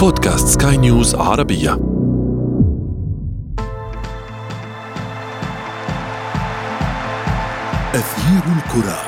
بودكاست 0.00 0.62
سكاي 0.62 0.76
نيوز 0.76 1.14
عربية. 1.14 1.72
أثير 7.94 8.42
الكرة. 8.56 8.98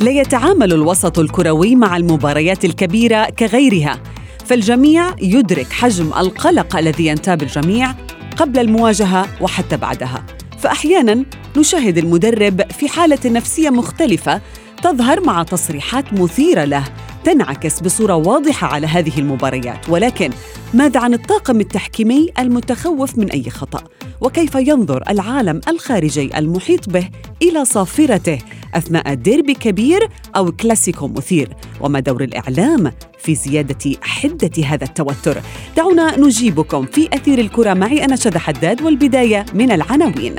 لا 0.00 0.10
يتعامل 0.10 0.72
الوسط 0.72 1.18
الكروي 1.18 1.76
مع 1.76 1.96
المباريات 1.96 2.64
الكبيرة 2.64 3.30
كغيرها 3.30 4.02
فالجميع 4.46 5.14
يدرك 5.22 5.72
حجم 5.72 6.06
القلق 6.06 6.76
الذي 6.76 7.06
ينتاب 7.06 7.42
الجميع 7.42 7.94
قبل 8.36 8.58
المواجهة 8.58 9.28
وحتى 9.40 9.76
بعدها. 9.76 10.26
فاحيانا 10.58 11.24
نشاهد 11.56 11.98
المدرب 11.98 12.72
في 12.72 12.88
حالة 12.88 13.18
نفسية 13.26 13.70
مختلفة 13.70 14.40
تظهر 14.82 15.20
مع 15.20 15.42
تصريحات 15.42 16.12
مثيرة 16.12 16.64
له 16.64 16.84
تنعكس 17.24 17.80
بصورة 17.80 18.14
واضحة 18.14 18.66
على 18.66 18.86
هذه 18.86 19.18
المباريات. 19.18 19.88
ولكن 19.88 20.30
ماذا 20.74 21.00
عن 21.00 21.14
الطاقم 21.14 21.60
التحكيمي 21.60 22.28
المتخوف 22.38 23.18
من 23.18 23.30
أي 23.30 23.50
خطأ؟ 23.50 23.84
وكيف 24.20 24.54
ينظر 24.54 25.02
العالم 25.10 25.60
الخارجي 25.68 26.38
المحيط 26.38 26.88
به 26.88 27.08
إلى 27.42 27.64
صافرته 27.64 28.38
أثناء 28.74 29.14
ديربي 29.14 29.54
كبير 29.54 30.08
أو 30.36 30.52
كلاسيكو 30.52 31.08
مثير؟ 31.08 31.56
وما 31.80 32.00
دور 32.00 32.22
الإعلام 32.24 32.92
في 33.22 33.34
زيادة 33.34 33.96
حدة 34.02 34.64
هذا 34.64 34.84
التوتر. 34.84 35.40
دعونا 35.76 36.18
نجيبكم 36.18 36.86
في 36.86 37.08
أثير 37.12 37.38
الكرة 37.38 37.74
معي 37.74 38.04
أنا 38.04 38.16
شذى 38.16 38.38
حداد 38.38 38.82
والبداية 38.82 39.44
من 39.54 39.72
العناوين. 39.72 40.34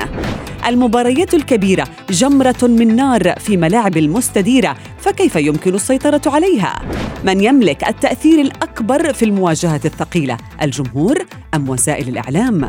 المباريات 0.68 1.34
الكبيرة 1.34 1.88
جمرة 2.10 2.56
من 2.62 2.96
نار 2.96 3.40
في 3.40 3.58
ملاعب 3.58 3.98
المستديرة 3.98 4.78
فكيف 5.00 5.36
يمكن 5.36 5.76
السيطرة 5.76 6.22
عليها؟ 6.26 6.82
من 7.24 7.42
يملك 7.42 7.88
التأثير 7.88 8.42
الأكبر 8.42 9.14
في 9.14 9.26
المواجهات 9.26 9.86
الثقيلة؟ 9.86 10.38
الجمهور 10.62 11.26
أم 11.54 11.70
وسائل 11.70 12.10
الإعلام؟ 12.10 12.68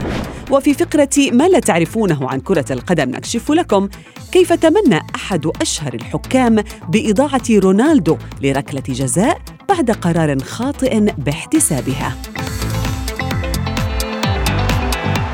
وفي 0.51 0.75
فقرة 0.75 1.31
ما 1.33 1.49
لا 1.49 1.59
تعرفونه 1.59 2.29
عن 2.31 2.41
كرة 2.41 2.73
القدم 2.73 3.11
نكشف 3.11 3.51
لكم 3.51 3.89
كيف 4.33 4.53
تمنى 4.53 5.01
أحد 5.15 5.47
أشهر 5.61 5.95
الحكام 5.95 6.63
بإضاعة 6.89 7.43
رونالدو 7.51 8.17
لركلة 8.43 8.83
جزاء؟ 8.89 9.54
بعد 9.69 9.91
قرار 9.91 10.39
خاطئ 10.39 11.01
باحتسابها. 11.01 12.17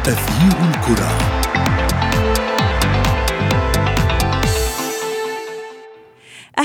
أثير 0.06 0.56
الكرة. 0.68 1.39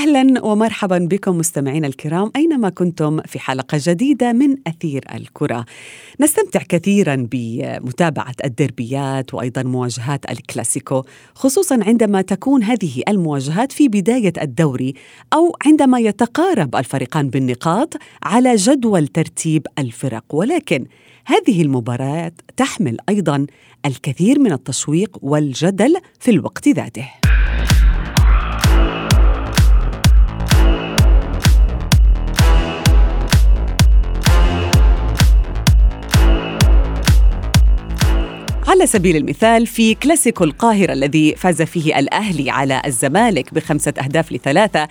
أهلا 0.06 0.46
ومرحبا 0.46 0.98
بكم 0.98 1.38
مستمعينا 1.38 1.88
الكرام 1.88 2.32
أينما 2.36 2.70
كنتم 2.70 3.22
في 3.22 3.40
حلقة 3.40 3.78
جديدة 3.82 4.34
من 4.34 4.56
أثير 4.68 5.06
الكرة. 5.16 5.66
نستمتع 6.20 6.60
كثيرا 6.70 7.28
بمتابعة 7.32 8.36
الدربيات 8.46 9.34
وأيضا 9.34 9.64
مواجهات 9.64 10.32
الكلاسيكو 10.32 11.04
خصوصا 11.36 11.80
عندما 11.84 12.22
تكون 12.22 12.64
هذه 12.64 13.04
المواجهات 13.08 13.72
في 13.72 13.88
بداية 13.88 14.34
الدوري 14.42 14.94
أو 15.34 15.56
عندما 15.66 16.00
يتقارب 16.00 16.76
الفريقان 16.76 17.30
بالنقاط 17.30 17.94
على 18.24 18.56
جدول 18.56 19.08
ترتيب 19.08 19.68
الفرق 19.80 20.36
ولكن 20.36 20.86
هذه 21.26 21.62
المباريات 21.62 22.42
تحمل 22.58 22.98
أيضا 23.10 23.46
الكثير 23.86 24.40
من 24.40 24.52
التشويق 24.52 25.18
والجدل 25.22 25.96
في 26.20 26.32
الوقت 26.32 26.68
ذاته. 26.68 27.25
على 38.76 38.88
سبيل 38.88 39.16
المثال 39.16 39.68
في 39.68 39.94
كلاسيكو 39.94 40.44
القاهرة 40.44 40.94
الذي 40.94 41.36
فاز 41.36 41.62
فيه 41.62 42.00
الأهلي 42.00 42.50
على 42.50 42.82
الزمالك 42.86 43.54
بخمسة 43.54 43.94
أهداف 44.04 44.32
لثلاثة 44.32 44.88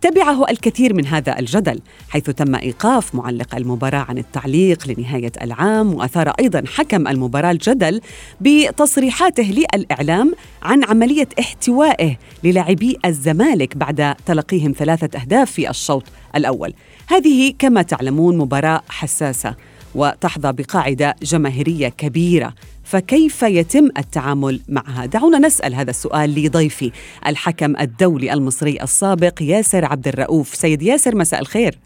تبعه 0.00 0.50
الكثير 0.50 0.94
من 0.94 1.06
هذا 1.06 1.38
الجدل 1.38 1.80
حيث 2.08 2.30
تم 2.30 2.54
إيقاف 2.54 3.14
معلق 3.14 3.54
المباراة 3.54 4.06
عن 4.08 4.18
التعليق 4.18 4.88
لنهاية 4.88 5.32
العام 5.42 5.94
وأثار 5.94 6.28
أيضا 6.40 6.62
حكم 6.66 7.08
المباراة 7.08 7.50
الجدل 7.50 8.00
بتصريحاته 8.40 9.66
للإعلام 9.74 10.34
عن 10.62 10.84
عملية 10.84 11.28
احتوائه 11.40 12.16
للاعبي 12.44 12.98
الزمالك 13.04 13.76
بعد 13.76 14.14
تلقيهم 14.26 14.74
ثلاثة 14.78 15.20
أهداف 15.20 15.50
في 15.50 15.70
الشوط 15.70 16.04
الأول. 16.36 16.74
هذه 17.06 17.54
كما 17.58 17.82
تعلمون 17.82 18.38
مباراة 18.38 18.82
حساسة 18.88 19.54
وتحظى 19.94 20.52
بقاعدة 20.52 21.16
جماهيرية 21.22 21.88
كبيرة 21.88 22.54
فكيف 22.86 23.42
يتم 23.42 23.88
التعامل 23.98 24.60
معها؟ 24.68 25.06
دعونا 25.06 25.38
نسأل 25.38 25.74
هذا 25.74 25.90
السؤال 25.90 26.44
لضيفي 26.44 26.92
الحكم 27.26 27.76
الدولي 27.80 28.32
المصري 28.32 28.78
السابق 28.82 29.42
ياسر 29.42 29.84
عبد 29.84 30.08
الرؤوف. 30.08 30.54
سيد 30.54 30.82
ياسر 30.82 31.16
مساء 31.16 31.40
الخير. 31.40 31.78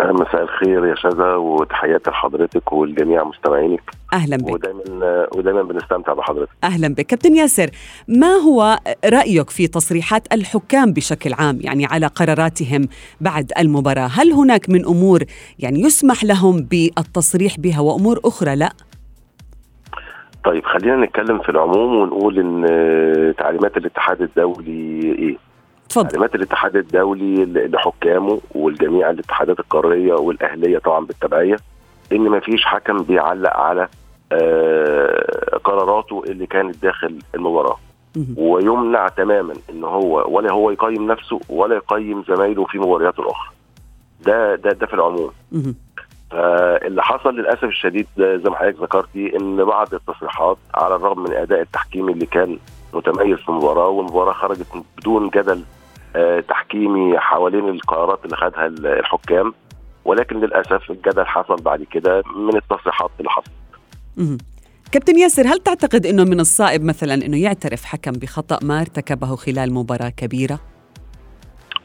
مساء 0.00 0.42
الخير 0.42 0.86
يا 0.86 0.94
شذا 0.94 1.34
وتحياتي 1.34 2.10
لحضرتك 2.10 2.72
والجميع 2.72 3.24
مستمعينك. 3.24 3.90
أهلا 4.12 4.36
بك. 4.36 4.52
ودايما 4.52 5.26
ودايما 5.36 5.62
بنستمتع 5.62 6.12
بحضرتك. 6.12 6.50
أهلا 6.64 6.88
بك. 6.88 7.06
كابتن 7.06 7.36
ياسر 7.36 7.70
ما 8.08 8.32
هو 8.32 8.78
رأيك 9.04 9.50
في 9.50 9.66
تصريحات 9.66 10.32
الحكام 10.32 10.92
بشكل 10.92 11.32
عام؟ 11.32 11.58
يعني 11.60 11.86
على 11.86 12.06
قراراتهم 12.06 12.88
بعد 13.20 13.52
المباراة 13.58 14.10
هل 14.12 14.32
هناك 14.32 14.70
من 14.70 14.84
أمور 14.84 15.24
يعني 15.58 15.80
يسمح 15.80 16.24
لهم 16.24 16.62
بالتصريح 16.62 17.58
بها 17.58 17.80
وأمور 17.80 18.20
أخرى؟ 18.24 18.56
لا. 18.56 18.72
طيب 20.44 20.64
خلينا 20.64 20.96
نتكلم 20.96 21.38
في 21.38 21.48
العموم 21.48 21.96
ونقول 21.96 22.38
إن 22.38 23.34
تعليمات 23.38 23.76
الاتحاد 23.76 24.22
الدولي 24.22 25.02
إيه؟ 25.18 25.36
تفضل 25.88 26.08
تعليمات 26.08 26.34
الاتحاد 26.34 26.76
الدولي 26.76 27.44
لحكامه 27.46 28.40
والجميع 28.54 29.10
الاتحادات 29.10 29.60
القاريه 29.60 30.14
والأهلية 30.14 30.78
طبعا 30.78 31.06
بالتبعية 31.06 31.56
إن 32.12 32.20
ما 32.20 32.40
فيش 32.40 32.64
حكم 32.64 33.02
بيعلق 33.02 33.56
على 33.56 33.88
آه 34.32 35.58
قراراته 35.64 36.22
اللي 36.28 36.46
كانت 36.46 36.82
داخل 36.82 37.18
المباراة. 37.34 37.76
ويمنع 38.36 39.08
تماما 39.08 39.54
إن 39.70 39.84
هو 39.84 40.36
ولا 40.36 40.52
هو 40.52 40.70
يقيم 40.70 41.06
نفسه 41.12 41.40
ولا 41.48 41.76
يقيم 41.76 42.24
زمايله 42.28 42.64
في 42.64 42.78
مبارياته 42.78 43.20
الأخرى. 43.20 43.50
ده 44.26 44.54
ده 44.54 44.72
ده 44.72 44.86
في 44.86 44.94
العموم. 44.94 45.30
مهم. 46.32 46.40
فاللي 46.40 47.02
حصل 47.02 47.34
للأسف 47.34 47.64
الشديد 47.64 48.06
زي 48.16 48.50
ما 48.50 48.56
حضرتك 48.56 48.82
ذكرتي 48.82 49.36
إن 49.36 49.64
بعض 49.64 49.94
التصريحات 49.94 50.56
على 50.74 50.94
الرغم 50.94 51.22
من 51.22 51.32
أداء 51.32 51.60
التحكيمي 51.60 52.12
اللي 52.12 52.26
كان 52.26 52.58
متميز 52.92 53.38
في 53.38 53.48
المباراة 53.48 53.88
والمباراة 53.88 54.32
خرجت 54.32 54.66
بدون 54.98 55.28
جدل 55.28 55.62
آه، 56.16 56.40
تحكيمي 56.40 57.18
حوالين 57.18 57.68
القرارات 57.68 58.24
اللي 58.24 58.36
خدها 58.36 58.66
الحكام 58.66 59.54
ولكن 60.04 60.40
للأسف 60.40 60.90
الجدل 60.90 61.26
حصل 61.26 61.56
بعد 61.56 61.82
كده 61.82 62.22
من 62.36 62.56
التصريحات 62.56 63.10
اللي 63.18 63.30
حصلت. 63.30 63.50
كابتن 64.92 65.18
ياسر 65.18 65.46
هل 65.46 65.58
تعتقد 65.58 66.06
إنه 66.06 66.24
من 66.24 66.40
الصائب 66.40 66.84
مثلا 66.84 67.14
إنه 67.14 67.42
يعترف 67.42 67.84
حكم 67.84 68.12
بخطأ 68.12 68.58
ما 68.62 68.80
ارتكبه 68.80 69.36
خلال 69.36 69.72
مباراة 69.74 70.08
كبيرة؟ 70.08 70.60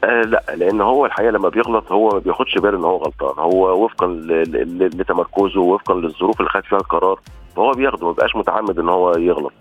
آه 0.04 0.22
لا 0.22 0.42
لأن 0.56 0.80
هو 0.80 1.06
الحقيقة 1.06 1.30
لما 1.30 1.48
بيغلط 1.48 1.92
هو 1.92 2.08
ما 2.08 2.18
بياخدش 2.18 2.58
باله 2.58 2.78
إن 2.78 2.84
هو 2.84 2.96
غلطان. 2.96 3.34
هو 3.44 3.84
وفقا 3.84 4.06
لتمركزه 4.06 5.60
وفقا 5.60 5.94
للظروف 5.94 6.40
اللي 6.40 6.50
خد 6.50 6.64
فيها 6.64 6.78
القرار 6.78 7.20
فهو 7.56 7.70
بياخده 7.72 8.06
ما 8.06 8.12
بيبقاش 8.12 8.36
متعمد 8.36 8.78
إن 8.78 8.88
هو 8.88 9.12
يغلط. 9.16 9.52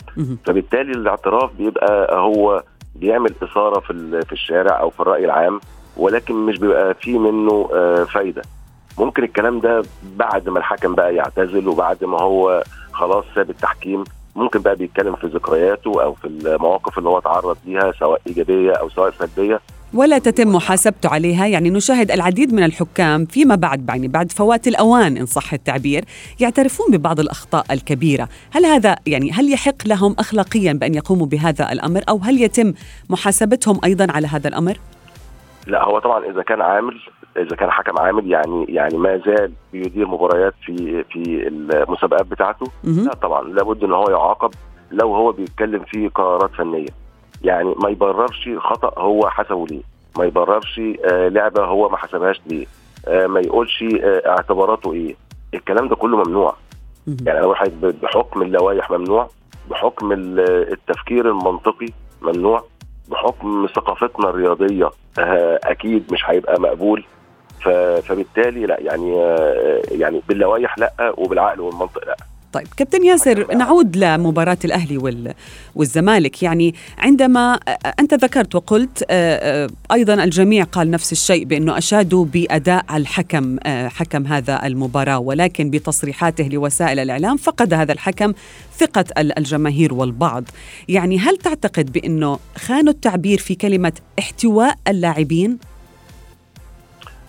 فبالتالي 0.46 0.92
الاعتراف 0.92 1.52
بيبقى 1.58 2.18
هو 2.20 2.64
بيعمل 2.96 3.34
إثارة 3.44 3.80
في 3.80 4.22
في 4.26 4.34
الشارع 4.34 4.80
أو 4.80 4.90
في 4.90 5.00
الرأي 5.00 5.26
العام 5.26 5.60
ولكن 5.98 6.36
مش 6.36 6.58
بيبقى 6.60 6.94
فيه 6.94 7.20
منه 7.20 7.70
آه، 7.74 8.04
فايدة. 8.04 8.42
ممكن 9.00 9.24
الكلام 9.24 9.60
ده 9.60 9.84
بعد 10.16 10.50
ما 10.50 10.60
الحكم 10.60 10.96
بقى 10.96 11.16
يعتزل 11.16 11.68
وبعد 11.68 12.04
ما 12.04 12.22
هو 12.22 12.64
خلاص 12.94 13.26
ساب 13.36 13.50
التحكيم 13.50 14.04
ممكن 14.36 14.60
بقى 14.60 14.76
بيتكلم 14.76 15.16
في 15.16 15.28
ذكرياته 15.28 16.04
أو 16.04 16.14
في 16.14 16.28
المواقف 16.28 16.98
اللي 16.98 17.10
هو 17.10 17.20
تعرض 17.20 17.58
ليها 17.66 17.92
سواء 18.00 18.22
إيجابية 18.28 18.72
أو 18.72 18.90
سواء 18.90 19.12
سلبية. 19.12 19.60
ولا 19.96 20.18
تتم 20.18 20.56
محاسبته 20.56 21.10
عليها. 21.10 21.48
يعني 21.48 21.70
نشاهد 21.70 22.12
العديد 22.12 22.54
من 22.54 22.64
الحكام 22.64 23.26
فيما 23.26 23.56
بعد 23.56 23.90
يعني 23.90 24.08
بعد 24.08 24.32
فوات 24.32 24.68
الأوان 24.68 25.18
إن 25.18 25.26
صح 25.26 25.54
التعبير 25.54 26.06
يعترفون 26.40 26.98
ببعض 26.98 27.20
الأخطاء 27.20 27.66
الكبيرة. 27.72 28.30
هل 28.52 28.66
هذا 28.66 28.96
يعني 29.08 29.32
هل 29.32 29.54
يحق 29.54 29.88
لهم 29.88 30.16
أخلاقيا 30.20 30.74
بأن 30.74 30.94
يقوموا 30.94 31.26
بهذا 31.26 31.72
الأمر؟ 31.72 32.02
أو 32.10 32.18
هل 32.18 32.42
يتم 32.42 32.74
محاسبتهم 33.10 33.80
أيضا 33.84 34.08
على 34.10 34.28
هذا 34.28 34.48
الأمر؟ 34.48 34.78
لا 35.68 35.84
هو 35.84 36.00
طبعا 36.00 36.26
إذا 36.32 36.42
كان 36.44 36.62
عامل 36.62 37.00
إذا 37.38 37.56
كان 37.56 37.72
حكم 37.72 38.00
عامل 38.00 38.32
يعني 38.32 38.66
يعني 38.70 38.98
ما 38.98 39.18
زال 39.26 39.52
بيدير 39.74 40.08
مباريات 40.08 40.54
في 40.66 41.04
في 41.12 41.48
المسابقات 41.48 42.26
بتاعته. 42.26 42.66
لا 42.84 43.14
طبعا 43.14 43.50
لابد 43.50 43.84
إن 43.84 43.94
هو 43.94 44.10
يعاقب 44.10 44.52
لو 44.92 45.16
هو 45.16 45.32
بيتكلم 45.32 45.84
في 45.92 46.08
قرارات 46.08 46.52
فنية. 46.58 47.05
يعني 47.46 47.76
ما 47.84 47.90
يبررش 47.90 48.50
خطأ 48.58 49.02
هو 49.02 49.30
حسبه 49.30 49.68
ليه. 49.68 49.82
ما 50.18 50.26
يبررش 50.26 50.82
آه 51.06 51.28
لعبة 51.28 51.64
هو 51.66 51.90
ما 51.90 51.98
حسبهاش 51.98 52.42
ليه. 52.46 52.66
آه 53.08 53.28
ما 53.28 53.40
يقولش 53.40 53.84
آه 53.84 54.22
اعتباراته 54.30 54.94
إيه. 54.94 55.16
الكلام 55.54 55.88
ده 55.88 55.96
كله 55.96 56.18
ممنوع. 56.24 56.56
يعني 57.26 57.40
أنا 57.40 57.48
واحد 57.48 57.72
بحكم 58.04 58.42
اللوائح 58.42 58.92
ممنوع 58.92 59.30
بحكم 59.70 60.12
ال- 60.12 60.72
التفكير 60.74 61.30
المنطقي 61.30 61.88
ممنوع 62.22 62.64
بحكم 63.08 63.68
ثقافتنا 63.76 64.30
الرياضية 64.30 64.90
أكيد 65.64 66.14
مش 66.14 66.22
هيبقى 66.30 66.62
مقبول. 66.62 67.06
فبالتالي 68.02 68.66
لا 68.66 68.80
يعني 68.82 69.16
يعني 69.92 70.22
باللوائح 70.28 70.78
لا 70.80 71.14
وبالعقل 71.18 71.62
والمنطق 71.62 72.06
لا. 72.08 72.16
طيب 72.56 72.68
كابتن 72.78 73.04
ياسر 73.06 73.54
نعود 73.56 73.98
لمباراة 73.98 74.58
الأهلي 74.66 74.98
وال- 74.98 75.34
والزمالك. 75.76 76.44
يعني 76.44 76.76
عندما 76.98 77.60
أنت 78.00 78.14
ذكرت 78.14 78.56
وقلت 78.56 79.04
أيضا 79.92 80.14
الجميع 80.14 80.64
قال 80.64 80.92
نفس 80.92 81.12
الشيء 81.12 81.44
بأنه 81.46 81.78
أشادوا 81.78 82.26
بأداء 82.26 82.86
الحكم 82.98 83.58
حكم 83.68 84.28
هذا 84.28 84.66
المباراة 84.68 85.20
ولكن 85.20 85.70
بتصريحاته 85.70 86.48
لوسائل 86.48 87.00
الإعلام 87.00 87.38
فقد 87.38 87.74
هذا 87.74 87.92
الحكم 87.94 88.34
ثقة 88.78 89.06
ال- 89.18 89.38
الجماهير 89.40 89.94
والبعض. 89.94 90.44
يعني 90.90 91.20
هل 91.20 91.38
تعتقد 91.38 91.92
بأنه 91.92 92.40
خانوا 92.58 92.94
التعبير 92.94 93.38
في 93.38 93.56
كلمة 93.56 93.94
احتواء 94.20 94.76
اللاعبين؟ 94.88 95.58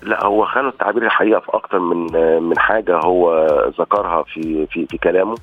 لا 0.07 0.27
هو 0.27 0.45
خانوا 0.47 0.71
التعبير 0.71 1.03
الحقيقة 1.05 1.41
في 1.41 1.49
أكتر 1.55 1.79
من 1.79 2.07
من 2.43 2.59
حاجة 2.59 3.01
هو 3.05 3.47
ذكرها 3.81 4.23
في 4.23 4.67
في 4.67 4.87
في 4.87 4.99
كلامه. 4.99 5.35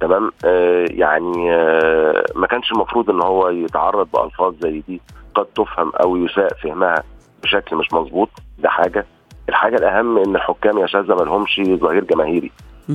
تمام؟ 0.00 0.30
آه 0.44 0.86
يعني 0.90 1.54
آه 1.54 2.24
ما 2.34 2.46
كانش 2.46 2.72
المفروض 2.72 3.10
إن 3.10 3.22
هو 3.22 3.48
يتعرض 3.48 4.08
بألفاظ 4.14 4.54
زي 4.60 4.82
دي 4.88 5.00
قد 5.34 5.44
تفهم 5.46 5.92
أو 6.02 6.16
يساء 6.16 6.54
فهمها 6.62 7.02
بشكل 7.42 7.76
مش 7.76 7.92
مظبوط. 7.92 8.28
ده 8.58 8.68
حاجة. 8.68 9.06
الحاجة 9.48 9.76
الأهم 9.76 10.18
إن 10.18 10.36
الحكام 10.36 10.78
يا 10.78 10.86
شاذة 10.86 11.14
ما 11.14 11.22
لهمش 11.24 11.60
ظهير 11.66 12.04
جماهيري. 12.04 12.50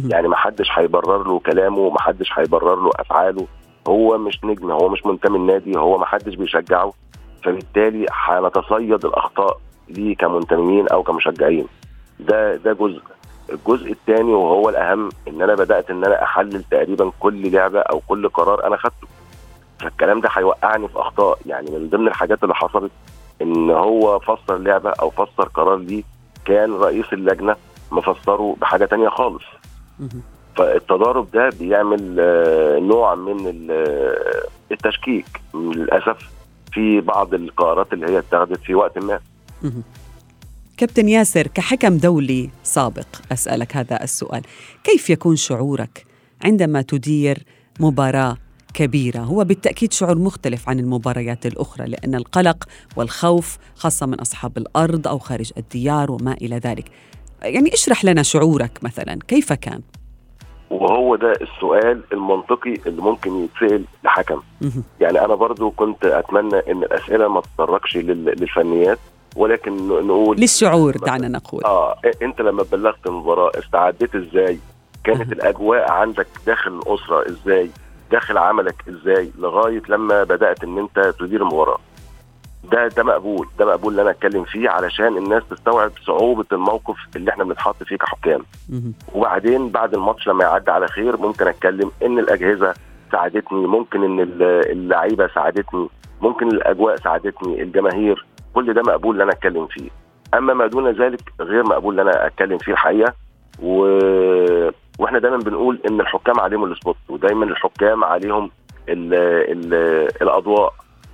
يعني 0.10 0.28
ما 0.28 0.36
حدش 0.36 0.72
هيبرر 0.74 1.28
له 1.28 1.40
كلامه 1.40 1.90
ما 1.90 2.02
حدش 2.02 2.32
هيبرر 2.40 2.76
له 2.76 2.90
أفعاله. 3.00 3.48
هو 3.88 4.18
مش 4.18 4.40
نجم 4.44 4.72
هو 4.72 4.90
مش 4.90 5.06
منتمي 5.06 5.38
النادي 5.38 5.78
هو 5.78 5.98
ما 5.98 6.06
حدش 6.06 6.36
بيشجعه. 6.36 6.92
فبالتالي 7.44 8.06
هنتصيد 8.12 9.06
الأخطاء 9.06 9.58
ليه 9.92 10.16
كمنتمين 10.16 10.88
أو 10.88 11.04
كمشجعين. 11.04 11.66
ده 12.20 12.56
ده 12.56 12.74
جزء. 12.74 13.02
الجزء 13.50 13.92
الثاني 13.92 14.34
وهو 14.34 14.70
الأهم 14.70 15.10
إن 15.28 15.42
أنا 15.42 15.56
بدأت 15.56 15.90
إن 15.90 16.04
أنا 16.06 16.24
أحلل 16.24 16.64
تقريبا 16.64 17.12
كل 17.20 17.52
لعبة 17.52 17.80
أو 17.80 18.00
كل 18.08 18.30
قرار 18.30 18.68
أنا 18.68 18.78
خدته. 18.78 19.08
فالكلام 19.80 20.22
ده 20.22 20.30
هيوقعني 20.34 20.88
في 20.88 21.00
أخطاء. 21.00 21.40
يعني 21.46 21.72
من 21.72 21.90
ضمن 21.90 22.08
الحاجات 22.08 22.44
اللي 22.44 22.56
حصلت 22.56 22.92
إن 23.42 23.70
هو 23.70 24.20
فسر 24.20 24.58
لعبة 24.58 24.90
أو 24.90 25.10
فسر 25.10 25.44
قرار 25.44 25.76
ليه 25.78 26.04
كان 26.46 26.74
رئيس 26.74 27.06
اللجنة 27.14 27.56
مفسره 27.92 28.56
بحاجة 28.62 28.86
تانية 28.86 29.10
خالص. 29.10 29.44
فالتضارب 30.56 31.32
ده 31.32 31.50
بيعمل 31.60 32.16
آه، 32.20 32.80
نوع 32.80 33.16
من 33.16 33.68
آه، 33.72 34.44
التشكيك. 34.72 35.26
للأسف 35.54 36.30
في 36.74 37.02
بعض 37.02 37.34
القرارات 37.34 37.94
اللي 37.94 38.08
هي 38.12 38.18
اتخذت 38.20 38.60
في 38.62 38.76
وقت 38.76 38.98
ما. 38.98 39.20
كابتن 40.78 41.10
ياسر 41.10 41.48
كحكم 41.48 41.98
دولي 41.98 42.50
سابق 42.64 43.06
أسألك 43.32 43.78
هذا 43.78 44.04
السؤال، 44.04 44.42
كيف 44.84 45.10
يكون 45.10 45.36
شعورك 45.36 46.06
عندما 46.44 46.82
تدير 46.82 47.44
مباراة 47.80 48.38
كبيرة؟ 48.74 49.20
هو 49.20 49.44
بالتأكيد 49.44 49.94
شعور 49.94 50.18
مختلف 50.18 50.70
عن 50.70 50.80
المباريات 50.80 51.46
الأخرى 51.46 51.86
لأن 51.88 52.16
القلق 52.16 52.64
والخوف 52.96 53.58
خاصة 53.76 54.06
من 54.06 54.20
أصحاب 54.20 54.58
الأرض 54.58 55.08
أو 55.08 55.20
خارج 55.20 55.52
الديار 55.58 56.12
وما 56.12 56.34
إلى 56.34 56.58
ذلك. 56.58 56.86
يعني 57.42 57.74
اشرح 57.74 58.06
لنا 58.06 58.24
شعورك 58.24 58.80
مثلا، 58.82 59.20
كيف 59.28 59.54
كان؟ 59.54 59.82
وهو 60.70 61.16
ده 61.16 61.32
السؤال 61.42 62.02
المنطقي 62.14 62.74
اللي 62.88 63.02
ممكن 63.02 63.32
يتسأل 63.44 63.84
لحكم. 64.04 64.42
يعني 65.02 65.26
أنا 65.26 65.36
برضو 65.36 65.72
كنت 65.72 66.06
أتمنى 66.06 66.56
إن 66.72 66.84
الأسئلة 66.84 67.28
ما 67.28 67.42
تتطرقش 67.42 67.98
لل- 67.98 68.26
للفنيات 68.26 69.00
ولكن 69.36 69.88
نقول 69.88 70.38
للشعور 70.38 70.98
دعنا 70.98 71.28
نقول. 71.28 71.64
آه 71.66 71.96
أنت 72.22 72.42
لما 72.42 72.66
بلغت 72.72 73.08
المباراة 73.08 73.52
استعديت 73.60 74.16
إزاي 74.16 74.60
كانت 75.04 75.22
أها. 75.22 75.32
الأجواء 75.32 75.92
عندك 75.92 76.28
داخل 76.48 76.72
الأسرة 76.72 77.28
إزاي 77.30 77.70
داخل 78.12 78.38
عملك 78.38 78.76
إزاي 78.90 79.32
لغاية 79.40 79.82
لما 79.90 80.24
بدأت 80.24 80.64
إن 80.64 80.78
أنت 80.78 81.14
تدير 81.20 81.42
المباراة 81.42 81.78
ده 82.72 82.88
ده 82.88 83.04
مقبول 83.04 83.48
ده 83.60 83.66
مقبول 83.66 83.92
اللي 83.92 84.02
أنا 84.02 84.12
أتكلم 84.12 84.44
فيه 84.44 84.70
علشان 84.70 85.18
الناس 85.18 85.44
تستوعب 85.50 85.92
صعوبة 86.08 86.46
الموقف 86.52 86.96
اللي 87.16 87.32
إحنا 87.32 87.44
بنتحط 87.44 87.84
فيه 87.84 87.96
كحكام. 87.96 88.42
وبعدين 89.14 89.70
بعد 89.70 89.94
الماتش 89.94 90.28
لما 90.28 90.44
يعدي 90.44 90.72
على 90.72 90.88
خير 90.88 91.18
ممكن 91.18 91.48
أتكلم 91.48 91.92
إن 92.06 92.20
الأجهزة 92.20 92.74
ساعدتني 93.12 93.68
ممكن 93.68 94.04
إن 94.04 94.20
ال- 94.20 94.72
اللعيبة 94.72 95.28
ساعدتني 95.28 95.88
ممكن 96.22 96.48
الأجواء 96.48 96.96
ساعدتني 96.96 97.62
الجماهير 97.62 98.26
كل 98.54 98.74
ده 98.74 98.82
مقبول 98.82 99.16
إن 99.16 99.22
أنا 99.22 99.32
أتكلم 99.32 99.68
فيه. 99.68 99.90
أما 100.34 100.54
ما 100.54 100.68
دون 100.68 100.92
ذلك 100.92 101.22
غير 101.42 101.64
مقبول 101.64 102.00
إن 102.00 102.08
أنا 102.08 102.28
أتكلم 102.28 102.58
فيه 102.58 102.72
الحقيقة. 102.72 103.14
و... 103.64 103.82
وإحنا 105.00 105.20
دايما 105.20 105.38
بنقول 105.38 105.80
إن 105.90 106.02
الحكام 106.02 106.40
عليهم 106.40 106.72
السبوت 106.72 106.98
ودايما 107.10 107.46
الحكام 107.46 108.04
عليهم 108.04 108.52
ال... 108.90 109.14
ال... 109.14 109.74
الأضواء. 110.22 110.74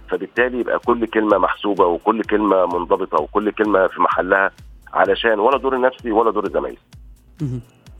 فبالتالي 0.09 0.59
يبقى 0.59 0.79
كل 0.79 1.07
كلمة 1.07 1.37
محسوبة 1.37 1.85
وكل 1.85 2.21
كلمة 2.21 2.65
منضبطة 2.65 3.21
وكل 3.21 3.51
كلمة 3.51 3.87
في 3.87 4.01
محلها 4.01 4.51
علشان 4.93 5.39
ولا 5.39 5.57
دور 5.57 5.81
نفسي 5.81 6.11
ولا 6.11 6.31
دور 6.31 6.45
الزمايل. 6.45 6.77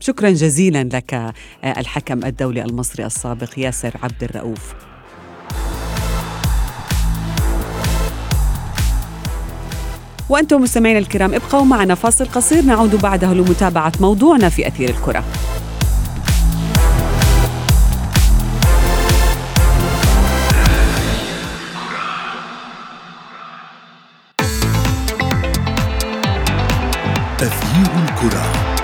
شكرا 0.00 0.28
جزيلا 0.28 0.84
لك 0.84 1.14
آه، 1.14 1.32
الحكم 1.64 2.24
الدولي 2.24 2.62
المصري 2.62 3.06
السابق 3.06 3.58
ياسر 3.58 3.92
عبد 4.02 4.22
الرؤوف. 4.22 4.87
وأنتم 10.28 10.60
مستمعينا 10.62 10.98
الكرام 10.98 11.34
ابقوا 11.34 11.64
معنا 11.64 11.94
فاصل 11.94 12.26
قصير 12.26 12.62
نعود 12.62 12.94
بعده 13.02 13.32
لمتابعة 13.34 13.92
موضوعنا 14.00 14.48
في 14.48 14.68
أثير 14.68 14.90
الكرة. 14.90 15.24
تغيير 27.38 27.90
الكرة. 28.08 28.77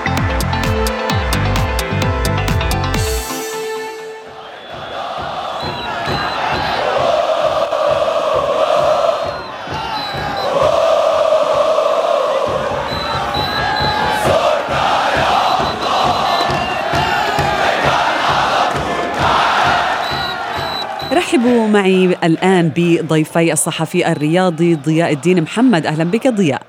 معي 21.75 22.05
الآن 22.23 22.71
بضيفي 22.75 23.53
الصحفي 23.53 24.11
الرياضي 24.11 24.75
ضياء 24.75 25.13
الدين 25.13 25.41
محمد. 25.41 25.85
أهلا 25.85 26.03
بك 26.03 26.27
ضياء. 26.27 26.61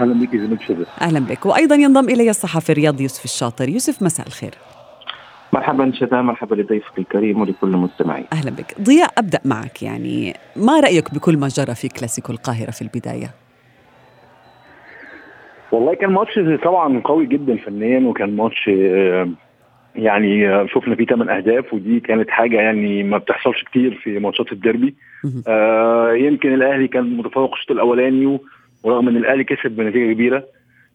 أهلا 0.00 0.14
بك 0.14 0.36
زميل 0.36 0.58
شبه 0.68 0.86
أهلا 1.00 1.20
بك. 1.20 1.46
وأيضا 1.46 1.74
ينضم 1.74 2.08
إلي 2.08 2.30
الصحفي 2.30 2.72
الرياضي 2.72 3.02
يوسف 3.02 3.24
الشاطر. 3.24 3.68
يوسف 3.68 4.02
مساء 4.02 4.26
الخير. 4.26 4.54
مرحبا 5.52 5.92
شتى 5.94 6.16
مرحبا 6.16 6.54
لضيفك 6.54 6.98
الكريم 6.98 7.40
ولكل 7.40 7.68
مستمعي. 7.68 8.24
أهلا 8.32 8.50
بك. 8.50 8.80
ضياء 8.80 9.12
أبدأ 9.18 9.40
معك. 9.44 9.82
يعني 9.82 10.36
ما 10.56 10.80
رأيك 10.80 11.14
بكل 11.14 11.36
ما 11.36 11.48
جرى 11.48 11.74
في 11.74 11.88
كلاسيكو 11.88 12.32
القاهرة 12.32 12.70
في 12.70 12.82
البداية؟ 12.82 13.30
والله 15.72 15.94
كان 15.94 16.10
ماتش 16.10 16.38
طبعا 16.64 17.00
قوي 17.04 17.26
جدا 17.26 17.56
فنيا 17.56 18.08
وكان 18.08 18.36
ماتش 18.36 18.68
آه، 18.68 19.28
يعني 19.94 20.68
شفنا 20.68 20.94
فيه 20.94 21.06
ثمان 21.06 21.28
أهداف 21.28 21.74
ودي 21.74 22.00
كانت 22.00 22.30
حاجة 22.30 22.56
يعني 22.60 23.02
ما 23.02 23.18
بتحصلش 23.18 23.62
كتير 23.64 23.94
في 24.02 24.18
ماتشات 24.18 24.52
الديربي. 24.52 24.94
آه 25.48 26.12
يمكن 26.12 26.54
الأهلي 26.54 26.88
كان 26.88 27.16
متفوق 27.16 27.52
الشوط 27.52 27.70
الأولاني 27.70 28.38
ورغم 28.84 29.08
إن 29.08 29.16
الأهلي 29.16 29.44
كسب 29.44 29.70
بنتيجة 29.76 30.12
كبيرة 30.12 30.44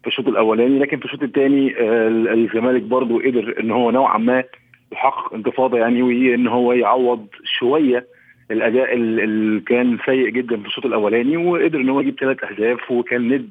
في 0.02 0.08
الشوط 0.08 0.28
الأولاني 0.28 0.80
لكن 0.80 0.98
في 1.00 1.06
الشوط 1.06 1.24
الثاني 1.24 1.76
آه 1.80 2.08
الزمالك 2.34 2.82
برضو 2.82 3.20
قدر 3.20 3.56
إن 3.60 3.72
هو 3.72 3.92
نوعا 3.92 4.18
ما 4.18 4.44
يحقق 4.92 5.34
انتفاضة 5.34 5.78
يعني 5.78 6.02
وإن 6.02 6.48
هو 6.48 6.74
يعوض 6.74 7.28
شوية 7.44 8.06
الأداء 8.52 8.94
ال- 8.96 9.20
اللي 9.20 9.60
كان 9.62 9.98
سيء 10.06 10.30
جدا 10.30 10.58
في 10.58 10.68
الشوط 10.68 10.86
الأولاني 10.86 11.38
وقدر 11.38 11.80
إن 11.82 11.90
هو 11.90 12.00
يجيب 12.00 12.20
ثلاث 12.20 12.44
أهداف 12.44 12.92
وكان 12.92 13.28
ند 13.34 13.50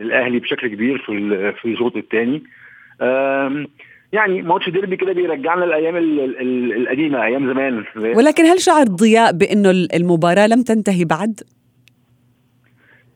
للأهلي 0.00 0.38
بشكل 0.38 0.68
كبير 0.68 0.98
في 0.98 1.52
في 1.52 1.72
الشوط 1.72 1.96
الثاني 1.96 2.42
يعني 4.14 4.42
ماتش 4.42 4.68
ديربي 4.70 4.96
كده 4.96 5.12
بيرجعنا 5.12 5.64
الأيام 5.64 5.96
ال- 5.96 6.40
ال- 6.40 6.72
القديمة 6.76 7.24
أيام 7.24 7.52
زمان 7.52 7.84
ولكن 8.16 8.44
هل 8.44 8.60
شعر 8.60 8.84
ضياء 8.84 9.32
بأنه 9.32 9.70
المباراة 9.94 10.46
لم 10.46 10.62
تنتهي 10.62 11.04
بعد؟ 11.04 11.40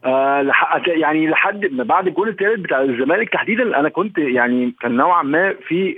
آه 0.04 0.42
لح- 0.42 0.88
يعني 0.88 1.26
لحد 1.28 1.66
ما 1.72 1.84
بعد 1.84 2.06
الجول 2.06 2.28
الثالث 2.28 2.60
بتاع 2.60 2.82
الزمالك 2.82 3.28
تحديدا 3.32 3.80
أنا 3.80 3.88
كنت 3.88 4.18
يعني 4.18 4.74
كان 4.80 4.96
نوعا 4.96 5.22
ما 5.22 5.54
في 5.68 5.96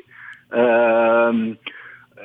آم، 0.55 1.57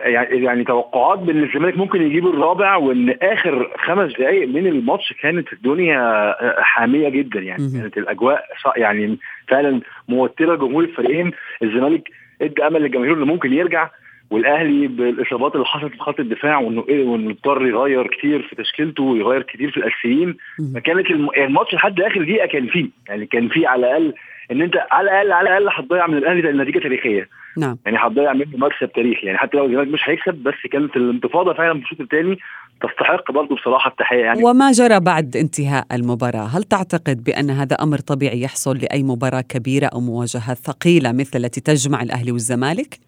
يعني 0.04 0.44
يعني 0.46 0.64
توقعات 0.64 1.20
بأن 1.20 1.44
الزمالك 1.44 1.78
ممكن 1.78 2.02
يجيب 2.02 2.28
الرابع 2.28 2.76
وإن 2.76 3.10
آخر 3.22 3.72
خمس 3.86 4.12
دقائق 4.12 4.48
من 4.48 4.68
الماتش 4.68 5.14
كانت 5.22 5.54
الدنيا 5.54 6.00
آه، 6.00 6.56
حامية 6.62 7.10
جدا 7.10 7.40
يعني. 7.40 7.70
كانت 7.82 7.98
الأجواء 7.98 8.44
يعني 8.78 9.18
فعلا 9.48 9.82
موترة 10.08 10.56
جمهور 10.56 10.84
الفريقين 10.84 11.32
الزمالك 11.64 12.10
ادى 12.42 12.68
امل 12.68 12.82
للجماهير 12.82 13.14
اللي 13.14 13.26
ممكن 13.26 13.54
يرجع 13.54 13.90
والاهلي 14.30 14.88
بالاصابات 14.88 15.56
اللي 15.56 15.66
حصلت 15.66 15.92
في 15.92 16.00
خط 16.00 16.20
الدفاع 16.20 16.60
وإنه 16.60 16.86
إيه 16.90 17.04
وإنه 17.06 17.30
اضطر 17.32 17.66
يغير 17.68 18.08
كتير 18.08 18.42
في 18.42 18.56
تشكيلته 18.56 19.04
ويغير 19.04 19.42
كتير 19.44 19.72
في 19.72 19.78
الأساسيين. 19.78 20.38
فكانت 20.76 21.12
الم- 21.12 21.30
الماتش 21.38 21.74
لحد 21.74 22.02
آخر 22.02 22.24
دقيقة 22.24 22.46
كان 22.48 22.68
فيه 22.68 22.88
يعني 23.10 23.26
كان 23.26 23.48
فيه 23.48 23.68
على 23.68 23.88
الأقل 23.88 24.14
إن 24.52 24.62
أنت 24.62 24.74
على 24.92 25.10
الاقل 25.12 25.32
على 25.32 25.58
الأقل 25.58 25.84
هتضيع 25.84 26.08
من 26.08 26.18
الأهلي 26.18 26.64
نتيجه 26.64 26.80
تاريخيه 26.80 27.30
نعم. 27.58 27.78
يعني 27.86 27.98
هتضيع 27.98 28.34
منه 28.34 28.58
مكسب 28.58 28.92
تاريخي. 28.92 29.26
يعني 29.28 29.38
حتى 29.38 29.58
لو 29.58 29.66
الزمالك 29.66 29.88
مش 29.94 30.02
هيكسب 30.06 30.34
بس 30.34 30.54
كانت 30.72 30.96
الانتفاضة 30.96 31.54
فعلا 31.54 31.80
في 31.80 31.86
الشوط 31.86 32.02
الثاني 32.02 32.38
تستحق 32.82 33.32
برضه 33.32 33.56
بصراحة 33.56 33.92
التحية 33.92 34.18
يعني. 34.20 34.44
وما 34.44 34.72
جرى 34.72 35.00
بعد 35.00 35.38
انتهاء 35.38 35.86
المباراة؟ 35.94 36.46
هل 36.58 36.64
تعتقد 36.64 37.24
بأن 37.24 37.50
هذا 37.50 37.76
أمر 37.76 37.98
طبيعي 37.98 38.42
يحصل 38.42 38.78
لأي 38.78 39.04
مباراة 39.04 39.42
كبيرة 39.42 39.86
أو 39.86 40.00
مواجهة 40.00 40.54
ثقيلة 40.54 41.12
مثل 41.12 41.40
التي 41.40 41.62
تجمع 41.62 42.02
الأهلي 42.02 42.32
والزمالك؟ 42.32 43.00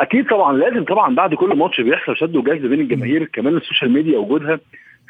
أكيد 0.00 0.26
طبعا 0.30 0.56
لازم 0.56 0.84
طبعا 0.84 1.14
بعد 1.14 1.34
كل 1.34 1.56
ماتش 1.56 1.80
بيحصل 1.80 2.16
شد 2.16 2.36
وجذب 2.36 2.66
بين 2.66 2.80
الجماهير. 2.80 3.24
كمان 3.32 3.56
ال 3.56 3.61
social 3.61 3.92
media 3.92 4.18
وجودها 4.18 4.60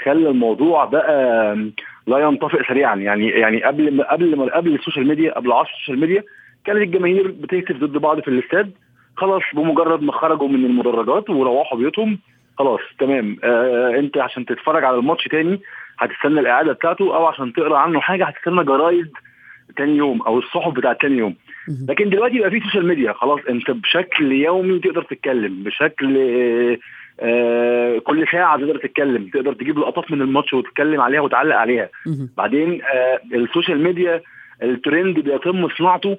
خلى 0.05 0.29
الموضوع 0.31 0.85
بقى 0.85 1.57
لا 2.07 2.19
ينطفئ 2.19 2.63
سريعا. 2.69 2.97
يعني 2.97 3.29
يعني 3.29 3.65
قبل 3.65 3.95
ما 3.97 4.13
قبل 4.13 4.37
ما 4.37 4.45
قبل 4.45 4.75
ال 4.75 4.80
social 4.80 5.09
media 5.09 5.33
قبل 5.35 5.53
عصر 5.53 5.71
ال 5.75 5.79
social 5.79 6.01
media 6.01 6.23
كانت 6.65 6.79
الجماهير 6.83 7.31
بتهتف 7.31 7.77
ضد 7.77 7.99
بعض 7.99 8.21
في 8.21 8.29
الاستاد. 8.29 8.73
خلاص 9.17 9.43
بمجرد 9.55 10.03
ما 10.03 10.13
خرجوا 10.13 10.49
من 10.49 10.65
المدرجات 10.65 11.31
وروحوا 11.31 11.79
بيوتهم 11.79 12.19
خلاص 12.59 12.81
تمام. 12.99 13.37
آه 13.45 13.99
انت 13.99 14.19
عشان 14.19 14.45
تتفرج 14.47 14.85
على 14.85 14.97
الماتش 14.97 15.25
تاني 15.25 15.61
هتستنى 15.99 16.41
الإعادة 16.41 16.73
بتاعته 16.73 17.17
أو 17.17 17.27
عشان 17.27 17.53
تقرأ 17.53 17.79
عنه 17.79 18.01
حاجة 18.01 18.25
هتستنى 18.25 18.65
جرايد 18.65 19.11
تاني 19.77 19.97
يوم 19.97 20.23
أو 20.23 20.39
الصحف 20.39 20.73
بتاعت 20.75 21.01
تاني 21.01 21.19
يوم. 21.19 21.35
لكن 21.89 22.11
دلوقتي 22.11 22.39
بقى 22.39 22.51
في 22.51 22.61
social 22.61 22.87
media 22.87 23.13
خلاص 23.13 23.41
أنت 23.51 23.71
بشكل 23.71 24.33
يومي 24.33 24.79
تقدر 24.79 25.03
تتكلم 25.03 25.63
بشكل 25.63 26.17
آه، 27.21 27.99
كل 27.99 28.27
ساعه 28.33 28.59
تقدر 28.59 28.79
تتكلم 28.79 29.27
تقدر 29.33 29.53
تجيب 29.53 29.79
لقطات 29.79 30.11
من 30.11 30.23
الماتش 30.23 30.53
وتتكلم 30.53 31.01
عليها 31.01 31.21
وتعلق 31.21 31.57
عليها. 31.57 31.89
بعدين 32.37 32.81
آه 32.83 33.21
ال 33.35 33.42
social 33.42 33.83
media 33.83 34.21
ال 34.63 34.72
trend 34.72 35.19
بيتم 35.19 35.69
صناعته. 35.69 36.19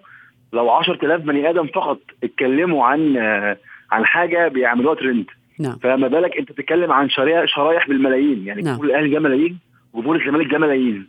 لو 0.53 0.69
10000 0.69 1.21
بني 1.21 1.49
آدم 1.49 1.67
فقط 1.67 1.99
اتكلموا 2.23 2.85
عن 2.85 3.17
آه 3.17 3.57
عن 3.91 4.05
حاجة 4.05 4.47
بيعملوها 4.47 4.95
ترند. 4.95 5.25
نعم. 5.59 5.75
فما 5.83 6.07
بالك 6.07 6.37
انت 6.37 6.51
بتتكلم 6.51 6.91
عن 6.91 7.09
شرايح 7.09 7.45
شرايح 7.45 7.87
بالملايين. 7.87 8.47
يعني 8.47 8.61
نعم. 8.61 8.73
جمهور 8.75 8.85
الأهلي 8.89 9.09
ده 9.09 9.19
ملايين 9.19 9.59
وجمهور 9.93 10.15
الزمالك 10.15 10.51
ده 10.51 10.57
ملايين 10.59 11.07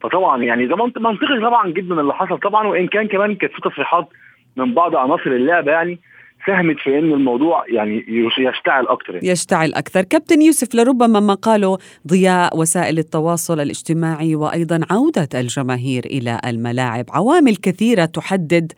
فطبعا 0.00 0.42
يعني 0.42 0.66
ده 0.66 0.76
منط- 0.76 0.98
منطقي 0.98 1.40
طبعا 1.40 1.68
جدا 1.70 2.00
اللي 2.00 2.14
حصل. 2.14 2.38
طبعا 2.38 2.66
وإن 2.66 2.86
كان 2.86 3.06
كمان 3.08 3.34
كانت 3.34 3.52
في 3.52 3.60
تصريحات 3.70 4.08
من 4.56 4.74
بعض 4.74 4.96
عناصر 4.96 5.30
اللعبة 5.30 5.72
يعني 5.72 5.98
ساهمت 6.46 6.76
في 6.78 6.98
إن 6.98 7.12
الموضوع 7.12 7.64
يعني 7.68 7.96
يش- 8.08 8.38
يشتعل 8.38 8.86
أكتر 8.86 9.14
يعني. 9.14 9.28
يشتعل 9.28 9.74
أكثر. 9.74 10.02
كابتن 10.02 10.42
يوسف 10.42 10.74
لربما 10.74 11.20
ما 11.20 11.34
قاله 11.34 11.78
ضياء 12.08 12.58
وسائل 12.58 12.98
التواصل 12.98 13.60
الاجتماعي 13.60 14.34
وأيضا 14.34 14.80
عودة 14.90 15.28
الجماهير 15.34 16.04
إلى 16.04 16.40
الملاعب. 16.46 17.04
عوامل 17.10 17.56
كثيرة 17.56 18.04
تحدد 18.04 18.72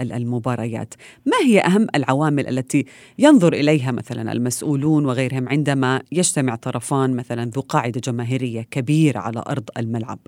ال- 0.00 0.12
المباريات. 0.12 0.94
ما 1.26 1.36
هي 1.46 1.60
أهم 1.60 1.86
العوامل 1.94 2.48
التي 2.48 2.84
ينظر 3.18 3.52
إليها 3.52 3.92
مثلا 3.92 4.32
المسؤولون 4.32 5.06
وغيرهم 5.06 5.48
عندما 5.48 6.02
يجتمع 6.12 6.54
طرفان 6.54 7.16
مثلا 7.16 7.44
ذو 7.44 7.62
قاعدة 7.62 8.00
جماهيرية 8.04 8.62
كبيرة 8.70 9.18
على 9.18 9.42
أرض 9.48 9.68
الملعب؟ 9.78 10.18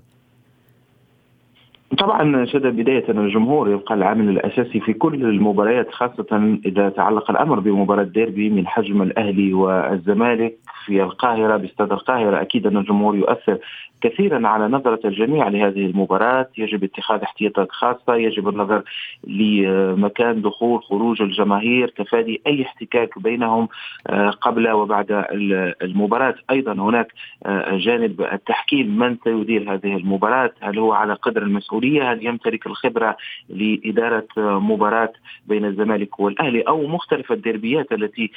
طبعا 1.99 2.45
شد 2.45 2.65
بداية 2.67 3.03
الجمهور 3.09 3.69
يبقى 3.69 3.95
العامل 3.95 4.29
الأساسي 4.29 4.79
في 4.79 4.93
كل 4.93 5.13
المباريات 5.25 5.91
خاصة 5.91 6.57
إذا 6.65 6.89
تعلق 6.89 7.31
الأمر 7.31 7.59
بمباراة 7.59 8.03
ديربي 8.03 8.49
من 8.49 8.67
حجم 8.67 9.01
الأهلي 9.01 9.53
والزمالك. 9.53 10.57
في 10.85 11.03
القاهرة 11.03 11.57
باستاد 11.57 11.91
القاهرة. 11.91 12.41
أكيد 12.41 12.67
أن 12.67 12.77
الجمهور 12.77 13.15
يؤثر 13.15 13.57
كثيرا 14.01 14.47
على 14.47 14.67
نظرة 14.67 14.99
الجميع 15.05 15.47
لهذه 15.47 15.85
المباراة. 15.85 16.49
يجب 16.57 16.83
اتخاذ 16.83 17.21
احتياطات 17.21 17.71
خاصة. 17.71 18.15
يجب 18.15 18.49
النظر 18.49 18.83
لمكان 19.27 20.41
دخول 20.41 20.83
خروج 20.83 21.21
الجماهير 21.21 21.87
تفادي 21.87 22.41
أي 22.47 22.61
احتكاك 22.63 23.19
بينهم 23.19 23.67
آه، 24.07 24.29
قبل 24.29 24.71
وبعد 24.71 25.11
ال- 25.11 25.73
المباراة. 25.81 26.35
أيضا 26.51 26.73
هناك 26.73 27.07
آه، 27.45 27.77
جانب 27.77 28.21
التحكيم. 28.21 28.97
من 28.97 29.17
سيدير 29.23 29.73
هذه 29.73 29.95
المباراة؟ 29.97 30.51
هل 30.61 30.79
هو 30.79 30.93
على 30.93 31.13
قدر 31.13 31.41
المسؤولية؟ 31.41 32.11
هل 32.11 32.25
يمتلك 32.25 32.67
الخبرة 32.67 33.17
لإدارة 33.49 34.27
آه، 34.37 34.59
مباراة 34.59 35.13
بين 35.47 35.65
الزمالك 35.65 36.19
والأهلي؟ 36.19 36.61
أو 36.61 36.87
مختلف 36.87 37.31
الديربيات 37.31 37.91
التي 37.91 38.31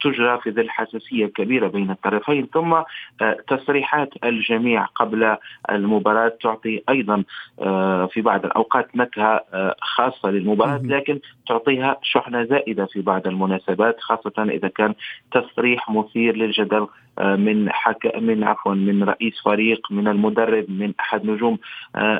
تجرى 0.00 0.38
في 0.42 0.50
ظل 0.50 0.70
حساسية 0.70 1.26
كبيرة 1.26 1.68
بين 1.76 1.90
الطرفين 1.90 2.48
ثم 2.54 2.72
آه، 2.72 3.36
تصريحات 3.48 4.08
الجميع 4.24 4.84
قبل 4.84 5.36
المباراة 5.70 6.32
تعطي 6.42 6.82
أيضا 6.88 7.24
آه، 7.60 8.06
في 8.06 8.20
بعض 8.20 8.44
الأوقات 8.44 8.96
نكهة 8.96 9.44
آه، 9.54 9.74
خاصة 9.80 10.30
للمباراة. 10.30 10.80
لكن 10.84 11.20
تعطيها 11.48 11.96
شحنة 12.02 12.44
زائدة 12.44 12.86
في 12.86 13.00
بعض 13.00 13.26
المناسبات 13.26 14.00
خاصة 14.00 14.32
إذا 14.38 14.68
كان 14.68 14.94
تصريح 15.32 15.90
مثير 15.90 16.36
للجدل 16.36 16.86
من 17.20 17.72
حك... 17.72 18.16
من 18.16 18.44
عفوا 18.44 18.74
من 18.74 19.04
رئيس 19.04 19.34
فريق 19.44 19.80
من 19.90 20.08
المدرب 20.08 20.64
من 20.68 20.92
أحد 21.00 21.26
نجوم 21.26 21.58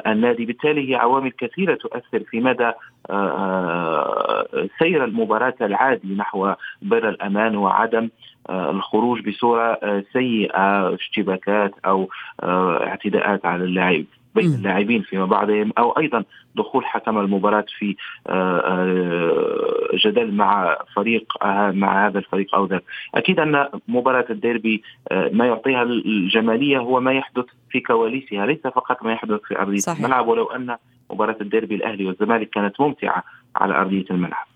النادي 0.07 0.45
بالتالي 0.45 0.91
هي 0.91 0.95
عوامل 0.95 1.31
كثيرة 1.31 1.75
تؤثر 1.75 2.21
في 2.31 2.41
مدى 2.41 2.73
سير 4.79 5.05
المباراة 5.05 5.55
العادي 5.61 6.15
نحو 6.15 6.53
بر 6.83 7.09
الأمان 7.09 7.57
وعدم 7.57 8.09
الخروج 8.51 9.29
بصورة 9.29 9.73
آه، 9.83 10.05
سيئة 10.13 10.95
اشتباكات 10.95 11.75
أو 11.87 12.09
آه، 12.43 12.87
اعتداءات 12.87 13.47
على 13.47 13.65
اللاعب 13.65 14.05
بين. 14.35 14.55
اللاعبين 14.55 15.03
فيما 15.03 15.27
بعضهم 15.27 15.73
أو 15.79 15.91
أيضا 15.91 16.25
دخول 16.55 16.85
حكم 16.87 17.19
المباراة 17.19 17.65
في 17.79 17.97
آه، 18.27 18.59
آه، 18.59 19.97
جدل 19.97 20.33
مع 20.35 20.79
فريق 20.97 21.45
آه، 21.45 21.71
مع 21.71 22.07
هذا 22.07 22.19
الفريق 22.19 22.55
أو 22.55 22.67
ذاك 22.67 22.83
أكيد 23.15 23.41
أن 23.41 23.69
مباراة 23.89 24.25
الديربي 24.31 24.83
آه، 25.11 25.31
ما 25.33 25.47
يعطيها 25.47 25.83
الجمالية 25.83 26.79
هو 26.79 27.01
ما 27.01 27.13
يحدث 27.13 27.45
في 27.71 27.81
كواليسها 27.81 28.47
ليس 28.47 28.61
فقط 28.61 29.03
ما 29.03 29.13
يحدث 29.13 29.41
في 29.41 29.59
أرضية. 29.59 29.81
الملعب 29.99 30.29
ولو 30.29 30.45
أن 30.45 30.77
مباراة 31.11 31.37
الديربي 31.41 31.75
الأهلي 31.75 32.07
والزمالك 32.07 32.51
كانت 32.51 32.81
ممتعة 32.81 33.25
على 33.57 33.75
أرضية 33.75 34.05
الملعب. 34.11 34.47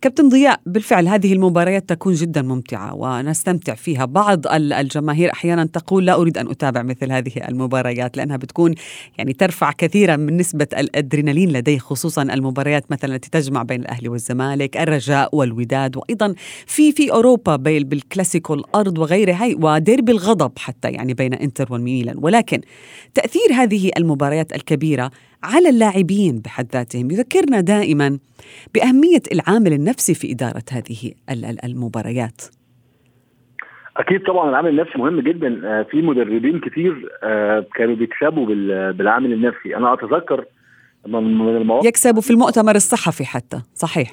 كابتن 0.00 0.28
ضياء 0.28 0.60
بالفعل 0.66 1.08
هذه 1.08 1.32
المباريات 1.32 1.88
تكون 1.88 2.14
جدا 2.14 2.42
ممتعة 2.42 2.94
ونستمتع 2.94 3.74
فيها. 3.74 4.04
بعض 4.04 4.46
ال- 4.46 4.72
الجماهير 4.72 5.32
أحيانا 5.32 5.64
تقول 5.64 6.06
لا 6.06 6.14
أريد 6.14 6.38
أن 6.38 6.50
أتابع 6.50 6.82
مثل 6.82 7.12
هذه 7.12 7.32
المباريات 7.48 8.16
لأنها 8.16 8.36
بتكون 8.36 8.74
يعني 9.18 9.32
ترفع 9.32 9.72
كثيرا 9.72 10.16
من 10.16 10.36
نسبة 10.36 10.66
الأدرينالين 10.78 11.52
لديه 11.52 11.78
خصوصا 11.78 12.22
المباريات 12.22 12.90
مثلا 12.92 13.14
التي 13.14 13.30
تجمع 13.30 13.62
بين 13.62 13.80
الأهلي 13.80 14.08
والزمالك 14.08 14.76
الرجاء 14.76 15.36
والوداد 15.36 15.96
وأيضا 15.96 16.34
في 16.66 16.92
في 16.92 17.12
أوروبا 17.12 17.56
بال- 17.56 17.84
بالكلاسيكو 17.84 18.54
الأرض 18.54 18.98
وغيرها 18.98 19.44
هي 19.44 19.54
وديربي 19.60 20.12
الغضب 20.12 20.52
حتى 20.58 20.88
يعني 20.90 21.14
بين 21.14 21.34
إنتر 21.34 21.66
والميلان 21.72 22.16
ولكن 22.18 22.60
تأثير 23.14 23.52
هذه 23.54 23.90
المباريات 23.96 24.54
الكبيرة 24.54 25.10
على 25.42 25.68
اللاعبين 25.68 26.38
بحد 26.38 26.66
ذاتهم 26.72 27.10
يذكرنا 27.10 27.60
دائما 27.60 28.18
بأهمية 28.74 29.22
العامل 29.32 29.72
النفسي 29.72 30.14
في 30.14 30.32
إدارة 30.32 30.62
هذه 30.72 31.12
ال- 31.30 31.44
ال- 31.44 31.64
المباريات. 31.64 32.42
أكيد 33.96 34.22
طبعا 34.26 34.50
العامل 34.50 34.68
النفسي 34.68 34.98
مهم 34.98 35.20
جدا. 35.20 35.60
آه، 35.64 35.82
في 35.82 36.02
مدربين 36.02 36.60
كتير 36.60 37.08
آه، 37.24 37.66
كانوا 37.74 37.94
بيكسبوا 37.96 38.46
بال- 38.46 38.92
بالعامل 38.92 39.32
النفسي. 39.32 39.76
أنا 39.76 39.94
أتذكر 39.94 40.44
من 41.06 41.16
المواقف 41.56 41.86
يكسبوا 41.86 42.20
في 42.20 42.30
المؤتمر 42.30 42.74
الصحفي 42.74 43.24
حتى 43.24 43.62
صحيح. 43.74 44.10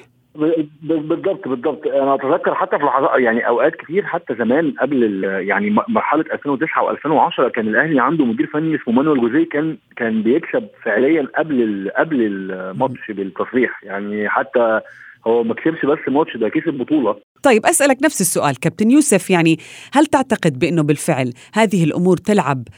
بالضبط 0.82 1.48
بالضبط. 1.48 1.86
أنا 1.86 2.14
أتذكر 2.14 2.54
حتى 2.54 2.78
في 2.78 2.84
لحظات 2.84 3.20
يعني 3.20 3.48
أوقات 3.48 3.74
كتير 3.76 4.04
حتى 4.04 4.34
زمان 4.34 4.74
قبل 4.80 5.24
يعني 5.24 5.76
مرحلة 5.88 6.24
2009 6.32 6.94
و2010 6.96 7.48
كان 7.48 7.68
الأهلي 7.68 8.00
عنده 8.00 8.24
مدير 8.24 8.46
فني 8.46 8.74
اسمه 8.76 8.94
مانويل 8.94 9.20
جوزيه 9.20 9.48
كان 9.48 9.76
كان 9.96 10.22
بيكسب 10.22 10.68
فعليا 10.82 11.26
قبل 11.38 11.62
ال- 11.62 11.90
قبل 11.96 12.20
الماتش 12.22 13.10
بالتصريح. 13.10 13.84
يعني 13.84 14.28
حتى 14.28 14.80
هو 15.26 15.42
ما 15.44 15.54
كسبش 15.54 15.86
بس 15.86 15.98
ماتش 16.08 16.36
ده 16.36 16.48
كسب 16.48 16.74
بطولة. 16.74 17.16
طيب 17.44 17.66
أسألك 17.66 17.96
نفس 18.04 18.20
السؤال 18.20 18.60
كابتن 18.60 18.90
يوسف 18.90 19.30
يعني 19.30 19.58
هل 19.92 20.06
تعتقد 20.06 20.58
بأنه 20.58 20.82
بالفعل 20.82 21.32
هذه 21.54 21.84
الأمور 21.84 22.16
تلعب 22.16 22.68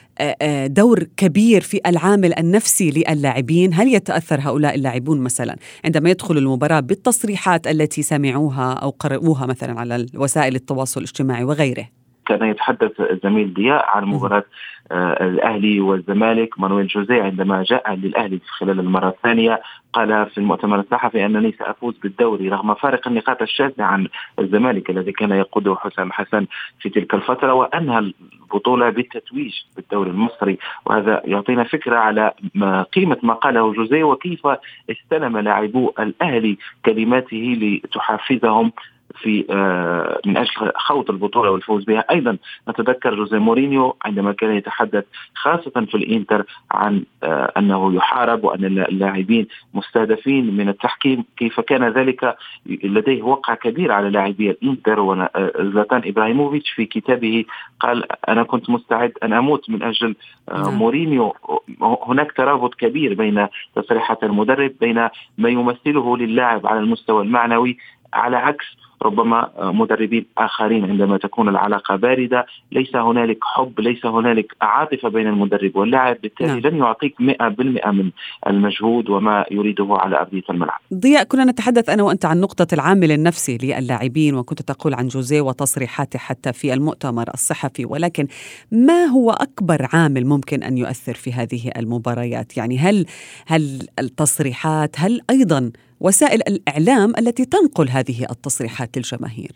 دور 0.66 1.02
كبير 1.16 1.60
في 1.60 1.80
العامل 1.86 2.38
النفسي 2.38 2.90
للاعبين؟ 2.90 3.74
هل 3.74 3.94
يتأثر 3.94 4.40
هؤلاء 4.40 4.74
اللاعبون 4.74 5.20
مثلا 5.20 5.56
عندما 5.84 6.10
يدخلوا 6.10 6.40
المباراة 6.40 6.80
بالتصريحات 6.80 7.66
التي 7.66 8.02
سمعوها 8.02 8.72
أو 8.72 8.90
قرأوها 8.90 9.46
مثلا 9.46 9.80
على 9.80 10.06
وسائل 10.14 10.54
التواصل 10.54 11.00
الاجتماعي 11.00 11.44
وغيره؟ 11.44 11.88
كان 12.26 12.50
يتحدث 12.50 13.00
الزميل 13.00 13.54
ضياء 13.54 13.84
عن 13.86 14.04
مباراة 14.04 14.44
آه، 14.92 15.26
الأهلي 15.26 15.80
والزمالك. 15.80 16.60
مانويل 16.60 16.86
جوزيه 16.86 17.22
عندما 17.22 17.62
جاء 17.62 17.94
للأهلي 17.94 18.40
خلال 18.46 18.80
المرة 18.80 19.08
الثانية 19.08 19.60
قال 19.92 20.26
في 20.26 20.38
المؤتمر 20.38 20.80
الصحفي 20.80 21.26
أنني 21.26 21.52
سأفوز 21.58 21.94
بالدوري 21.98 22.48
رغم 22.48 22.74
فارق 22.74 23.08
النقاط 23.08 23.42
الشاذة 23.42 23.82
عن 23.82 24.08
الزمالك 24.38 24.90
الذي 24.90 25.12
كان 25.12 25.30
يقوده 25.30 25.74
حسام 25.74 26.12
حسن 26.12 26.46
في 26.80 26.88
تلك 26.88 27.14
الفترة 27.14 27.52
وأنهى 27.54 27.98
البطولة 27.98 28.90
بالتتويج 28.90 29.54
بالدوري 29.76 30.10
المصري. 30.10 30.58
وهذا 30.86 31.22
يعطينا 31.24 31.64
فكرة 31.64 31.96
على 31.96 32.32
ما 32.54 32.82
قيمة 32.82 33.18
ما 33.22 33.34
قاله 33.34 33.72
جوزيه 33.72 34.04
وكيف 34.04 34.46
استلم 34.90 35.38
لاعبو 35.38 35.92
الأهلي 35.98 36.58
كلماته 36.84 37.56
لتحفزهم 37.60 38.72
في 39.14 39.46
آه، 39.50 40.20
من 40.26 40.36
أجل 40.36 40.72
خوض 40.76 41.10
البطولة 41.10 41.50
والفوز 41.50 41.84
بها. 41.84 42.04
أيضا 42.10 42.38
نتذكر 42.68 43.14
جوزيه 43.14 43.38
مورينيو 43.38 43.96
عندما 44.04 44.32
كان 44.32 44.56
يتحدث 44.56 45.04
خاصة 45.34 45.70
في 45.70 45.94
الإنتر 45.94 46.44
عن 46.70 47.04
آه، 47.22 47.52
أنه 47.56 47.94
يحارب 47.94 48.44
وأن 48.44 48.64
اللاعبين 48.64 49.46
مستهدفين 49.74 50.56
من 50.56 50.68
التحكيم. 50.68 51.24
كيف 51.36 51.60
كان 51.60 51.88
ذلك؟ 51.88 52.36
لديه 52.66 53.22
وقع 53.22 53.54
كبير 53.54 53.92
على 53.92 54.10
لاعبي 54.10 54.50
الإنتر 54.50 55.00
وزلاتان 55.00 56.02
إبراهيموفيتش 56.04 56.70
في 56.70 56.86
كتابه 56.86 57.44
قال 57.80 58.04
أنا 58.28 58.42
كنت 58.42 58.70
مستعد 58.70 59.12
أن 59.22 59.32
أموت 59.32 59.70
من 59.70 59.82
أجل 59.82 60.14
آه، 60.48 60.62
نعم. 60.62 60.74
مورينيو. 60.74 61.34
هناك 61.80 62.32
ترابط 62.32 62.74
كبير 62.74 63.14
بين 63.14 63.46
تصريحات 63.76 64.22
المدرب 64.22 64.72
بين 64.80 65.08
ما 65.38 65.48
يمثله 65.48 66.16
للاعب 66.16 66.66
على 66.66 66.80
المستوى 66.80 67.22
المعنوي 67.22 67.76
على 68.14 68.36
عكس 68.36 68.66
ربما 69.02 69.50
مدربين 69.58 70.26
آخرين 70.38 70.84
عندما 70.84 71.18
تكون 71.18 71.48
العلاقة 71.48 71.96
باردة. 71.96 72.46
ليس 72.72 72.96
هنالك 72.96 73.38
حب 73.42 73.80
ليس 73.80 74.06
هنالك 74.06 74.56
عاطفة 74.62 75.08
بين 75.08 75.26
المدرب 75.26 75.76
واللاعب. 75.76 76.16
بالتالي 76.22 76.48
نعم. 76.48 76.58
لن 76.58 76.76
يعطيك 76.76 77.14
100% 77.20 77.92
من 77.92 78.10
المجهود 78.46 79.10
وما 79.10 79.44
يريده 79.50 79.86
على 79.90 80.20
أرضية 80.20 80.42
الملعب. 80.50 80.80
ضياء 80.94 81.24
كنا 81.24 81.44
نتحدث 81.44 81.88
أنا 81.88 82.02
وأنت 82.02 82.24
عن 82.24 82.40
نقطة 82.40 82.66
العامل 82.72 83.12
النفسي 83.12 83.58
للاعبين 83.62 84.34
وكنت 84.34 84.62
تقول 84.62 84.94
عن 84.94 85.08
جوزيه 85.08 85.40
وتصريحاته 85.40 86.18
حتى 86.18 86.52
في 86.52 86.74
المؤتمر 86.74 87.24
الصحفي. 87.34 87.84
ولكن 87.84 88.26
ما 88.72 89.04
هو 89.04 89.30
أكبر 89.30 89.86
عامل 89.92 90.26
ممكن 90.26 90.62
أن 90.62 90.78
يؤثر 90.78 91.14
في 91.14 91.32
هذه 91.32 91.70
المباريات؟ 91.76 92.56
يعني 92.56 92.78
هل 92.78 93.06
هل 93.46 93.86
التصريحات 93.98 94.96
هل 94.98 95.20
أيضا 95.30 95.72
وسائل 96.00 96.40
الإعلام 96.48 97.12
التي 97.18 97.44
تنقل 97.44 97.88
هذه 97.88 98.22
التصريحات 98.30 98.96
للجماهير. 98.96 99.50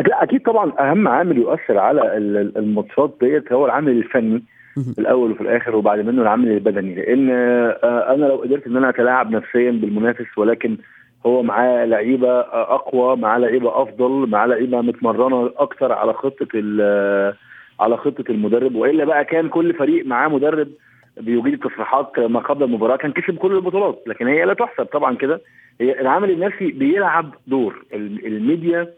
أكيد- 0.00 0.22
أكيد 0.22 0.42
طبعا 0.42 0.72
أهم 0.80 1.08
عامل 1.08 1.36
يؤثر 1.38 1.78
على 1.78 2.16
ال- 2.16 2.36
ال- 2.36 2.58
الماتشات 2.58 3.14
ديت 3.20 3.52
هو 3.52 3.66
العامل 3.66 3.92
الفني. 3.92 4.42
في 4.94 4.98
الأول 4.98 5.30
وفي 5.32 5.40
الآخر 5.40 5.76
وبعد 5.76 5.98
منه 5.98 6.22
العامل 6.22 6.48
البدني. 6.50 6.94
لأن 6.94 7.30
آه، 7.30 8.14
أنا 8.14 8.26
لو 8.26 8.36
قدرت 8.36 8.66
إن 8.66 8.76
أنا 8.76 8.88
أتلاعب 8.88 9.30
نفسيا 9.30 9.70
بالمنافس 9.70 10.38
ولكن 10.38 10.76
هو 11.26 11.42
معاه 11.42 11.84
لعيبة 11.84 12.28
آه، 12.40 12.74
أقوى 12.74 13.16
معاه 13.16 13.38
لعيبة 13.38 13.82
أفضل 13.82 14.10
معاه 14.30 14.46
لعيبة 14.46 14.80
متمرنة 14.80 15.50
أكتر 15.56 15.92
على 15.92 16.12
خطة 16.12 16.46
ال- 16.54 17.34
على 17.80 17.96
خطة 17.96 18.24
المدرب. 18.30 18.74
وإلا 18.74 19.04
بقى 19.04 19.24
كان 19.24 19.48
كل 19.48 19.74
فريق 19.74 20.06
معاه 20.06 20.28
مدرب 20.28 20.68
بيجيد 21.20 21.52
التصريحات 21.52 22.18
ما 22.18 22.40
قبل 22.40 22.62
المباراة 22.64 22.96
كان 22.96 23.12
كسب 23.12 23.36
كل 23.36 23.52
البطولات 23.52 24.02
لكن 24.06 24.26
هي 24.26 24.44
لا 24.44 24.54
تحسب 24.54 24.84
طبعا 24.84 25.16
كده. 25.16 25.40
هي 25.80 26.00
العامل 26.00 26.30
النفسي 26.30 26.66
بيلعب 26.70 27.34
دور. 27.46 27.84
ال- 27.94 28.26
الميديا 28.26 28.88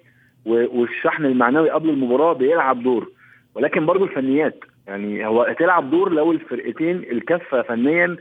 والشحن 0.44 1.24
المعنوي 1.24 1.70
قبل 1.70 1.88
المباراة 1.90 2.32
بيلعب 2.32 2.82
دور. 2.82 3.10
ولكن 3.54 3.86
برضو 3.86 4.04
الفنيات 4.04 4.64
يعني 4.86 5.26
هو 5.26 5.42
هتلعب 5.42 5.90
دور 5.90 6.12
لو 6.12 6.32
الفرقتين 6.32 6.96
الكفة 6.96 7.62
فنيا 7.62 8.16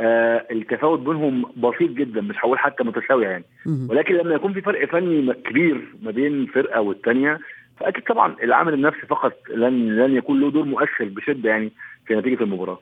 آه 0.00 0.46
التفاوت 0.50 0.98
بينهم 0.98 1.44
بسيط 1.56 1.90
جدا 1.90 2.20
مش 2.20 2.36
هقول 2.38 2.58
حتى 2.58 2.84
متساوية 2.84 3.28
يعني. 3.28 3.44
ولكن 3.90 4.14
لما 4.14 4.34
يكون 4.34 4.52
في 4.52 4.60
فرق 4.60 4.84
فني 4.88 5.32
كبير 5.34 5.84
ما 6.02 6.10
بين 6.10 6.46
فرقة 6.46 6.80
والثانيه 6.80 7.38
فأكيد 7.80 8.04
طبعا 8.04 8.34
العامل 8.42 8.74
النفسي 8.74 9.06
فقط 9.06 9.32
لن 9.50 9.96
لن 9.96 10.16
يكون 10.16 10.40
له 10.40 10.50
دور 10.50 10.64
مؤثر 10.64 11.04
بشدة 11.04 11.50
يعني. 11.50 11.72
في 12.06 12.14
نتيجة 12.14 12.42
المباراة. 12.42 12.78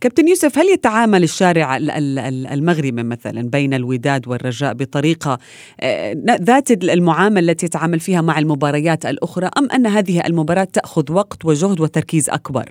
كابتن 0.00 0.28
يوسف 0.28 0.58
هل 0.58 0.66
يتعامل 0.68 1.22
الشارع 1.22 1.76
ال- 1.76 1.90
ال- 1.90 2.18
ال- 2.18 2.46
المغربي 2.46 3.02
مثلا 3.02 3.50
بين 3.50 3.74
الوداد 3.74 4.28
والرجاء 4.28 4.74
بطريقة 4.74 5.38
آه، 5.80 6.14
ذات 6.42 6.70
المعاملة 6.70 7.52
التي 7.52 7.66
يتعامل 7.66 8.00
فيها 8.00 8.20
مع 8.20 8.38
المباريات 8.38 9.06
الأخرى 9.06 9.50
أم 9.58 9.70
أن 9.70 9.86
هذه 9.86 10.26
المباراة 10.26 10.64
تأخذ 10.64 11.12
وقت 11.12 11.44
وجهد 11.44 11.80
وتركيز 11.80 12.30
أكبر؟ 12.30 12.68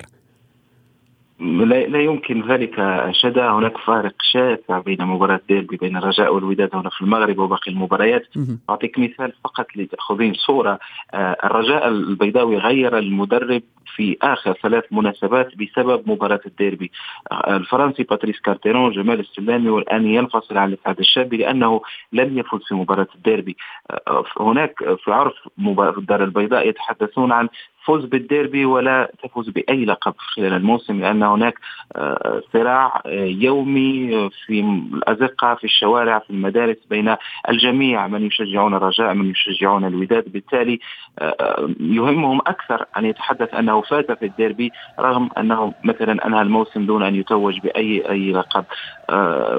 لا, 1.41 1.87
لا 1.87 2.01
يمكن 2.01 2.47
ذلك 2.51 2.75
شذى 3.11 3.49
هناك 3.49 3.77
فارق 3.77 4.13
شاسع 4.21 4.79
بين 4.79 5.05
مباراة 5.05 5.41
ديربي 5.49 5.77
بين 5.77 5.97
الرجاء 5.97 6.35
والوداد 6.35 6.69
هنا 6.75 6.89
في 6.89 7.01
المغرب 7.01 7.39
وباقي 7.39 7.71
المباريات. 7.71 8.27
أعطيك 8.69 8.99
مثال 8.99 9.33
فقط 9.43 9.65
لتأخذين 9.75 10.33
صورة. 10.33 10.79
آه، 11.13 11.37
الرجاء 11.43 11.87
البيضاوي 11.87 12.57
غير 12.57 12.97
المدرب 12.97 13.61
في 13.95 14.17
آخر 14.21 14.53
ثلاث 14.63 14.83
مناسبات 14.91 15.47
بسبب 15.57 16.09
مباراة 16.09 16.39
الديربي. 16.45 16.91
آه، 17.31 17.55
الفرنسي 17.55 18.03
باتريس 18.03 18.39
كارتيرون 18.39 18.91
جمال 18.91 19.19
السلامي 19.19 19.69
والآن 19.69 20.07
ينفصل 20.07 20.57
عن 20.57 20.67
الأسعد 20.67 20.99
الشابي 20.99 21.37
لأنه 21.37 21.81
لم 22.13 22.37
يفوز 22.37 22.63
في 22.63 22.75
مباراة 22.75 23.07
الديربي. 23.15 23.57
آه، 23.91 24.23
هناك 24.39 24.75
في 25.03 25.11
عرف 25.11 25.33
مباراة 25.57 25.97
الدار 25.97 26.23
البيضاء 26.23 26.67
يتحدثون 26.67 27.31
عن 27.31 27.49
فوز 27.85 28.05
بالديربي 28.05 28.65
ولا 28.65 29.11
تفوز 29.23 29.49
بأي 29.49 29.85
لقب 29.85 30.13
خلال 30.17 30.53
الموسم 30.53 31.01
لأن 31.01 31.23
هناك 31.23 31.53
آه، 31.95 32.41
صراع 32.53 33.01
آه، 33.05 33.25
يومي 33.25 34.29
في 34.45 34.59
الأزقة 34.93 35.55
في 35.55 35.63
الشوارع 35.63 36.19
في 36.19 36.29
المدارس 36.29 36.77
بين 36.89 37.15
الجميع 37.49 38.07
من 38.07 38.25
يشجعون 38.25 38.73
الرجاء 38.73 39.13
من 39.13 39.29
يشجعون 39.31 39.85
الوداد. 39.85 40.31
بالتالي 40.31 40.79
آه، 41.19 41.69
يهمهم 41.79 42.39
أكثر 42.39 42.85
أن 42.97 43.05
يتحدث 43.05 43.53
أنه 43.53 43.81
فاز 43.81 44.05
في 44.05 44.25
الديربي 44.25 44.71
رغم 44.99 45.29
أنه 45.37 45.73
مثلا 45.83 46.27
أنهى 46.27 46.41
الموسم 46.41 46.85
دون 46.85 47.03
أن 47.03 47.15
يتوج 47.15 47.59
بأي 47.59 48.09
أي 48.09 48.31
لقب. 48.31 48.65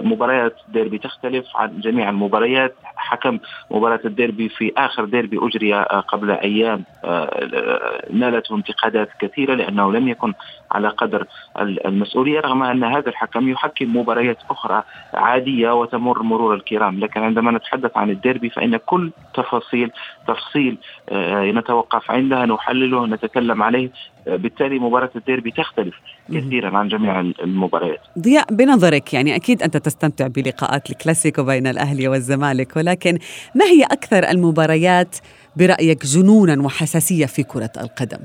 مباريات 0.04 0.56
الديربي 0.68 0.98
تختلف 0.98 1.46
عن 1.56 1.80
جميع 1.80 2.10
المباريات. 2.10 2.74
حكم 3.02 3.38
مباراة 3.70 4.00
الديربي 4.04 4.48
في 4.48 4.72
آخر 4.76 5.04
ديربي 5.04 5.38
أجري 5.42 5.74
آه، 5.74 6.00
قبل 6.00 6.30
أيام 6.30 6.84
آه، 7.04 8.11
نالته 8.18 8.54
انتقادات 8.56 9.08
كثيرة 9.20 9.54
لأنه 9.54 9.92
لم 9.92 10.08
يكن 10.08 10.32
على 10.72 10.88
قدر 10.88 11.26
ال- 11.60 11.86
المسؤولية 11.86 12.40
رغم 12.40 12.62
أن 12.62 12.84
هذا 12.84 13.08
الحكم 13.08 13.48
يحكم 13.48 13.96
مباريات 13.96 14.38
أخرى 14.50 14.82
عادية 15.14 15.70
وتمر 15.80 16.22
مرور 16.22 16.54
الكرام. 16.54 17.00
لكن 17.00 17.20
عندما 17.22 17.50
نتحدث 17.50 17.96
عن 17.96 18.10
الديربي 18.10 18.50
فإن 18.50 18.76
كل 18.76 19.10
تفاصيل 19.34 19.90
تفصيل 20.28 20.78
آه، 21.08 21.50
نتوقف 21.50 22.10
عندها 22.10 22.46
نحلله 22.46 23.06
نتكلم 23.06 23.62
عليه 23.62 23.90
آه، 24.28 24.36
بالتالي 24.36 24.78
مباراة 24.78 25.10
الديربي 25.16 25.50
تختلف 25.50 25.94
كثيرا 26.34 26.78
عن 26.78 26.88
جميع 26.88 27.20
المباريات. 27.20 28.00
ضياء 28.18 28.54
بنظرك 28.54 29.14
يعني 29.14 29.36
أكيد 29.36 29.62
أنت 29.62 29.76
تستمتع 29.76 30.26
بلقاءات 30.26 30.90
الكلاسيكو 30.90 31.42
بين 31.44 31.66
الأهلي 31.66 32.08
والزمالك 32.08 32.76
ولكن 32.76 33.18
ما 33.54 33.64
هي 33.64 33.84
أكثر 33.84 34.30
المباريات 34.30 35.16
برأيك 35.56 36.04
جنونا 36.04 36.62
وحساسية 36.66 37.26
في 37.26 37.42
كرة 37.42 37.70
القدم؟ 37.80 38.18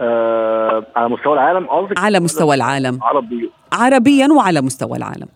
آه 0.00 0.84
على 0.96 1.08
مستوى 1.08 1.32
العالم؟ 1.34 1.66
قصدك 1.66 1.98
على 1.98 2.20
مستوى 2.20 2.54
العالم. 2.54 2.98
عربي. 3.02 3.50
عربيا 3.72 4.28
وعلى 4.32 4.60
مستوى 4.60 4.98
العالم. 4.98 5.28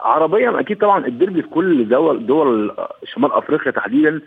عربيا 0.00 0.60
أكيد 0.60 0.78
طبعا 0.78 1.06
الديربي 1.06 1.42
في 1.42 1.48
كل 1.48 1.88
دول 1.88 2.26
دول 2.26 2.76
شمال 3.14 3.32
أفريقيا 3.32 3.72
تحديدا. 3.72 4.20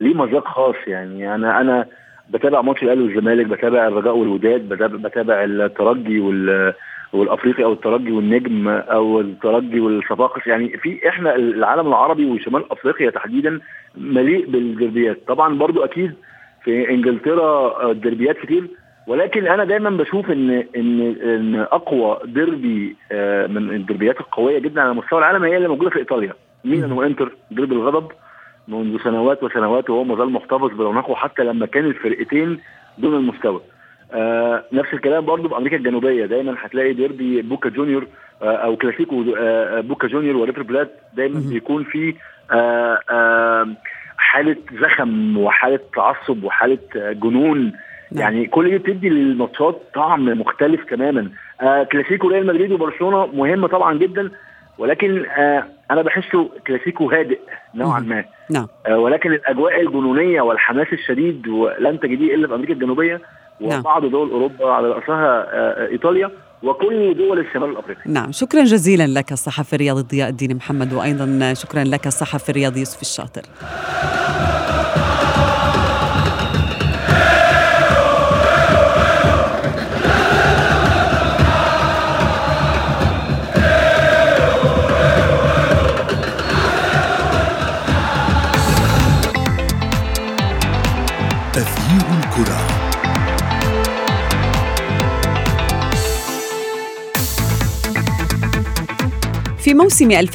ليه 0.00 0.14
مذاق 0.14 0.48
خاص 0.48 0.74
يعني. 0.86 1.34
أنا 1.34 1.60
أنا 1.60 1.86
بتابع 2.30 2.60
ماتش 2.62 2.82
الأهلي 2.82 3.02
والزمالك 3.02 3.46
بتابع 3.46 3.88
الرجاء 3.88 4.16
والوداد 4.16 4.68
بتابع, 4.68 5.08
بتابع 5.08 5.44
الترجي 5.44 6.20
وال 6.20 6.74
والافريقي 7.16 7.64
أو 7.64 7.72
الترجي 7.72 8.12
والنجم 8.12 8.68
أو 8.68 9.20
الترجي 9.20 9.80
والصفاقس. 9.80 10.46
يعني 10.46 10.68
في 10.68 11.08
إحنا 11.08 11.34
العالم 11.36 11.88
العربي 11.88 12.26
وشمال 12.26 12.72
افريقيا 12.72 13.10
تحديدا 13.10 13.60
مليء 13.96 14.50
بالدربيات 14.50 15.18
طبعا 15.28 15.58
برضو 15.58 15.84
أكيد 15.84 16.14
في 16.64 16.90
انجلترا 16.90 17.92
دربيات 17.92 18.36
كتير 18.38 18.68
ولكن 19.06 19.46
أنا 19.46 19.64
دايما 19.64 19.90
بشوف 19.90 20.30
ان 20.30 20.50
ان 20.76 21.00
ان 21.22 21.54
اقوى 21.72 22.18
ديربي 22.24 22.96
آه، 23.12 23.46
من 23.46 23.70
الدربيات 23.70 24.20
القوية 24.20 24.58
جدا 24.58 24.80
على 24.80 24.94
مستوى 24.94 25.18
العالم 25.18 25.44
هي 25.44 25.56
اللي 25.56 25.68
موجودة 25.68 25.90
في 25.90 25.98
إيطاليا. 25.98 26.32
ميلان 26.64 26.92
وانتر 26.92 27.32
ديربي 27.50 27.74
الغضب. 27.74 28.12
منذ 28.68 28.98
سنوات 29.04 29.42
وسنوات 29.42 29.90
وهو 29.90 30.04
ما 30.04 30.16
زال 30.16 30.30
محتفظ 30.30 30.72
برونقه 30.72 31.14
حتى 31.14 31.44
لما 31.44 31.66
كان 31.66 31.84
الفرقتين 31.84 32.60
دون 32.98 33.14
المستوى. 33.14 33.60
آه 34.12 34.64
نفس 34.72 34.94
الكلام 34.94 35.24
برضه 35.24 35.48
في 35.48 35.56
أمريكا 35.56 35.76
الجنوبية. 35.76 36.26
دايما 36.26 36.54
هتلاقي 36.60 36.92
ديربي 36.92 37.42
بوكا 37.42 37.68
جونيور 37.68 38.06
آه 38.42 38.56
أو 38.56 38.76
كلاسيكو 38.76 39.24
آه 39.38 39.80
بوكا 39.80 40.08
جونيور 40.08 40.36
وريفر 40.36 40.62
بلات 40.62 40.90
دايما 41.14 41.40
بيكون 41.50 41.84
في 41.84 42.14
آه 42.52 42.98
آه 43.10 43.68
حالة 44.18 44.56
زخم 44.80 45.38
وحالة 45.38 45.80
تعصب 45.94 46.44
وحالة 46.44 46.78
آه 46.96 47.12
جنون. 47.12 47.72
نعم. 48.12 48.22
يعني 48.22 48.46
كل 48.46 48.70
دي 48.70 48.78
بتدي 48.78 49.08
للماتشات 49.08 49.82
طعم 49.94 50.24
مختلف 50.40 50.84
تماما. 50.84 51.30
آه 51.60 51.82
كلاسيكو 51.82 52.28
ريال 52.28 52.46
مدريد 52.46 52.72
وبرشلونة 52.72 53.26
مهم 53.26 53.66
طبعا 53.66 53.98
جدا 53.98 54.30
ولكن 54.78 55.26
آه 55.26 55.64
أنا 55.90 56.02
بحسه 56.02 56.50
كلاسيكو 56.66 57.10
هادئ 57.10 57.38
نوعا 57.74 58.00
ما. 58.00 58.24
نعم. 58.50 58.66
آه 58.86 58.98
ولكن 58.98 59.32
الأجواء 59.32 59.80
الجنونية 59.80 60.40
والحماس 60.40 60.86
الشديد 60.92 61.48
ولن 61.48 62.00
تجديه 62.00 62.34
إلا 62.34 62.48
في 62.48 62.54
أمريكا 62.54 62.72
الجنوبية. 62.72 63.20
وبعض 63.60 64.04
دول 64.06 64.30
أوروبا 64.30 64.70
على 64.70 64.88
رأسها 64.88 65.46
آه 65.52 65.88
إيطاليا 65.88 66.30
وكل 66.62 67.14
دول 67.16 67.38
الشمال 67.38 67.70
الأفريقي. 67.70 68.00
نعم 68.06 68.32
شكرا 68.32 68.64
جزيلا 68.64 69.06
لك 69.06 69.32
الصحفي 69.32 69.72
الرياضي 69.72 70.02
ضياء 70.02 70.28
الدين 70.28 70.56
محمد 70.56 70.92
وأيضا 70.92 71.54
شكرا 71.54 71.84
لك 71.84 72.06
الصحفي 72.06 72.48
الرياضي 72.48 72.78
يوسف 72.78 73.02
الشاطر. 73.02 73.42
موسم 100.02 100.26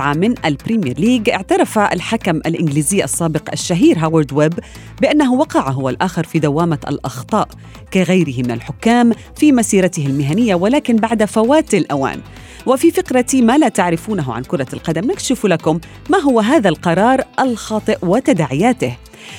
من 0.00 0.34
البريمير 0.44 0.98
ليج 0.98 1.30
اعترف 1.30 1.78
الحكم 1.78 2.36
الإنجليزي 2.36 3.04
السابق 3.04 3.50
الشهير 3.52 3.98
هاورد 3.98 4.32
ويب 4.32 4.54
بأنه 5.00 5.34
وقع 5.34 5.70
هو 5.70 5.88
الآخر 5.88 6.24
في 6.24 6.38
دوامة 6.38 6.78
الأخطاء 6.88 7.48
كغيره 7.92 8.42
من 8.42 8.50
الحكام 8.50 9.12
في 9.36 9.52
مسيرته 9.52 10.06
المهنية 10.06 10.54
ولكن 10.54 10.96
بعد 10.96 11.24
فوات 11.24 11.74
الأوان. 11.74 12.20
وفي 12.66 12.90
فقرة 12.90 13.26
ما 13.34 13.58
لا 13.58 13.68
تعرفونه 13.68 14.32
عن 14.32 14.42
كرة 14.42 14.66
القدم 14.72 15.10
نكشف 15.10 15.46
لكم 15.46 15.80
ما 16.10 16.18
هو 16.18 16.40
هذا 16.40 16.68
القرار 16.68 17.20
الخاطئ 17.40 17.98
وتداعياته. 18.02 18.96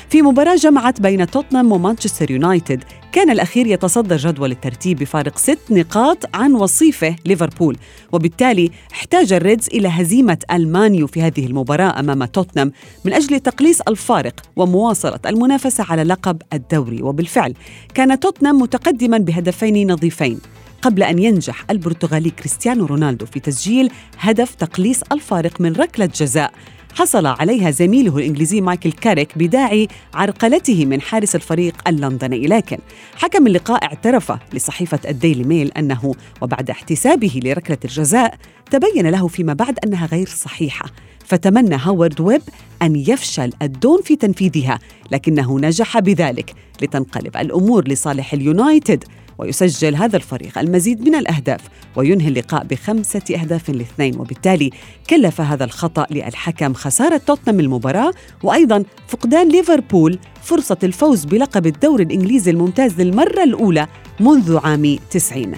في 0.10 0.22
مباراة 0.22 0.56
جمعت 0.56 1.02
بين 1.02 1.28
توتنهام 1.28 1.72
ومانشستر 1.72 2.32
يونايتد 2.32 2.84
كان 3.12 3.30
الأخير 3.30 3.68
يتصدر 3.68 4.18
جدول 4.18 4.52
الترتيب 4.52 5.00
بفارق 5.00 5.38
ست 5.38 5.60
نقاط 5.70 6.36
عن 6.36 6.54
وصيفه 6.54 7.16
ليفربول. 7.26 7.78
وبالتالي 8.12 8.72
احتاج 8.92 9.34
الريدز 9.34 9.68
إلى 9.68 9.88
هزيمة 9.88 10.38
المانيو 10.52 11.08
في 11.08 11.22
هذه 11.22 11.46
المباراة 11.46 12.00
أمام 12.00 12.26
توتنهام 12.26 12.72
من 13.06 13.14
أجل 13.14 13.40
تقليص 13.40 13.82
الفارق 13.82 14.42
ومواصلة 14.56 15.20
المنافسة 15.26 15.86
على 15.90 16.04
لقب 16.04 16.42
الدوري. 16.54 17.02
وبالفعل 17.02 17.54
كان 17.94 18.20
توتنهام 18.20 18.62
متقدما 18.62 19.18
بهدفين 19.18 19.92
نظيفين 19.92 20.40
قبل 20.82 21.04
أن 21.04 21.20
ينجح 21.20 21.66
البرتغالي 21.70 22.30
كريستيانو 22.30 22.86
رونالدو 22.86 23.26
في 23.26 23.40
تسجيل 23.40 23.92
هدف 24.20 24.56
تقليص 24.56 25.02
الفارق 25.12 25.62
من 25.62 25.74
ركلة 25.74 26.06
جزاء. 26.06 26.54
حصل 26.96 27.26
عليها 27.26 27.72
زميله 27.72 28.18
الإنجليزي 28.18 28.62
مايكل 28.62 28.92
كاريك 28.92 29.38
بداعي 29.38 29.88
عرقلته 30.14 30.86
من 30.86 31.02
حارس 31.02 31.36
الفريق 31.36 31.76
اللندني. 31.88 32.48
لكن 32.48 32.78
حكم 33.16 33.48
اللقاء 33.48 33.84
اعترف 33.84 34.32
لصحيفة 34.54 35.00
الديلي 35.10 35.44
ميل 35.44 35.72
أنه 35.78 36.16
وبعد 36.42 36.70
احتسابه 36.70 37.40
لركلة 37.44 37.78
الجزاء 37.86 38.36
تبين 38.72 39.08
له 39.08 39.28
فيما 39.28 39.54
بعد 39.54 39.80
أنها 39.86 40.06
غير 40.06 40.28
صحيحة. 40.28 40.86
فتمنى 41.26 41.76
هاورد 41.76 42.22
ويب 42.22 42.42
أن 42.82 42.96
يفشل 42.96 43.54
الدون 43.62 44.02
في 44.02 44.16
تنفيذها 44.16 44.80
لكنه 45.12 45.60
نجح 45.60 46.00
بذلك 46.00 46.54
لتنقلب 46.82 47.38
الأمور 47.38 47.88
لصالح 47.88 48.34
اليونايتد. 48.34 49.04
ويسجل 49.38 49.96
هذا 49.96 50.18
الفريق 50.18 50.58
المزيد 50.58 51.10
من 51.10 51.16
الأهداف 51.16 51.62
وينهي 51.96 52.28
اللقاء 52.28 52.64
بخمسة 52.64 53.22
أهداف 53.42 53.70
لاثنين 53.70 54.20
وبالتالي 54.20 54.70
كلف 55.10 55.42
هذا 55.42 55.64
الخطأ 55.64 56.08
للحكم 56.12 56.74
خسارة 56.74 57.18
توتنهام 57.18 57.60
المباراة 57.60 58.14
وأيضا 58.44 58.84
فقدان 59.08 59.50
ليفربول 59.50 60.20
فرصة 60.44 60.78
الفوز 60.84 61.26
بلقب 61.26 61.68
الدوري 61.68 62.04
الإنجليزي 62.04 62.52
الممتاز 62.52 63.02
للمرة 63.02 63.44
الأولى 63.44 63.88
منذ 64.20 64.60
عام 64.64 64.98
90 65.12 65.54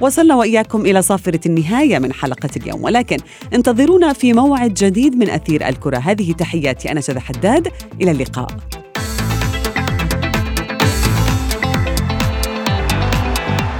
وصلنا 0.00 0.34
وإياكم 0.34 0.86
إلى 0.86 1.02
صافرة 1.02 1.40
النهاية 1.46 1.98
من 1.98 2.12
حلقة 2.12 2.50
اليوم 2.56 2.84
ولكن 2.84 3.16
انتظرونا 3.54 4.12
في 4.12 4.32
موعد 4.32 4.74
جديد 4.74 5.16
من 5.16 5.30
أثير 5.30 5.68
الكرة. 5.68 5.98
هذه 5.98 6.32
تحياتي 6.32 6.92
أنا 6.92 7.00
شذى 7.00 7.20
حداد. 7.20 7.68
إلى 8.00 8.10
اللقاء. 8.10 8.77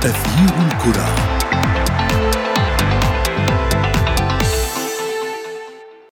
تغيير 0.01 0.67
الكرة. 0.67 1.28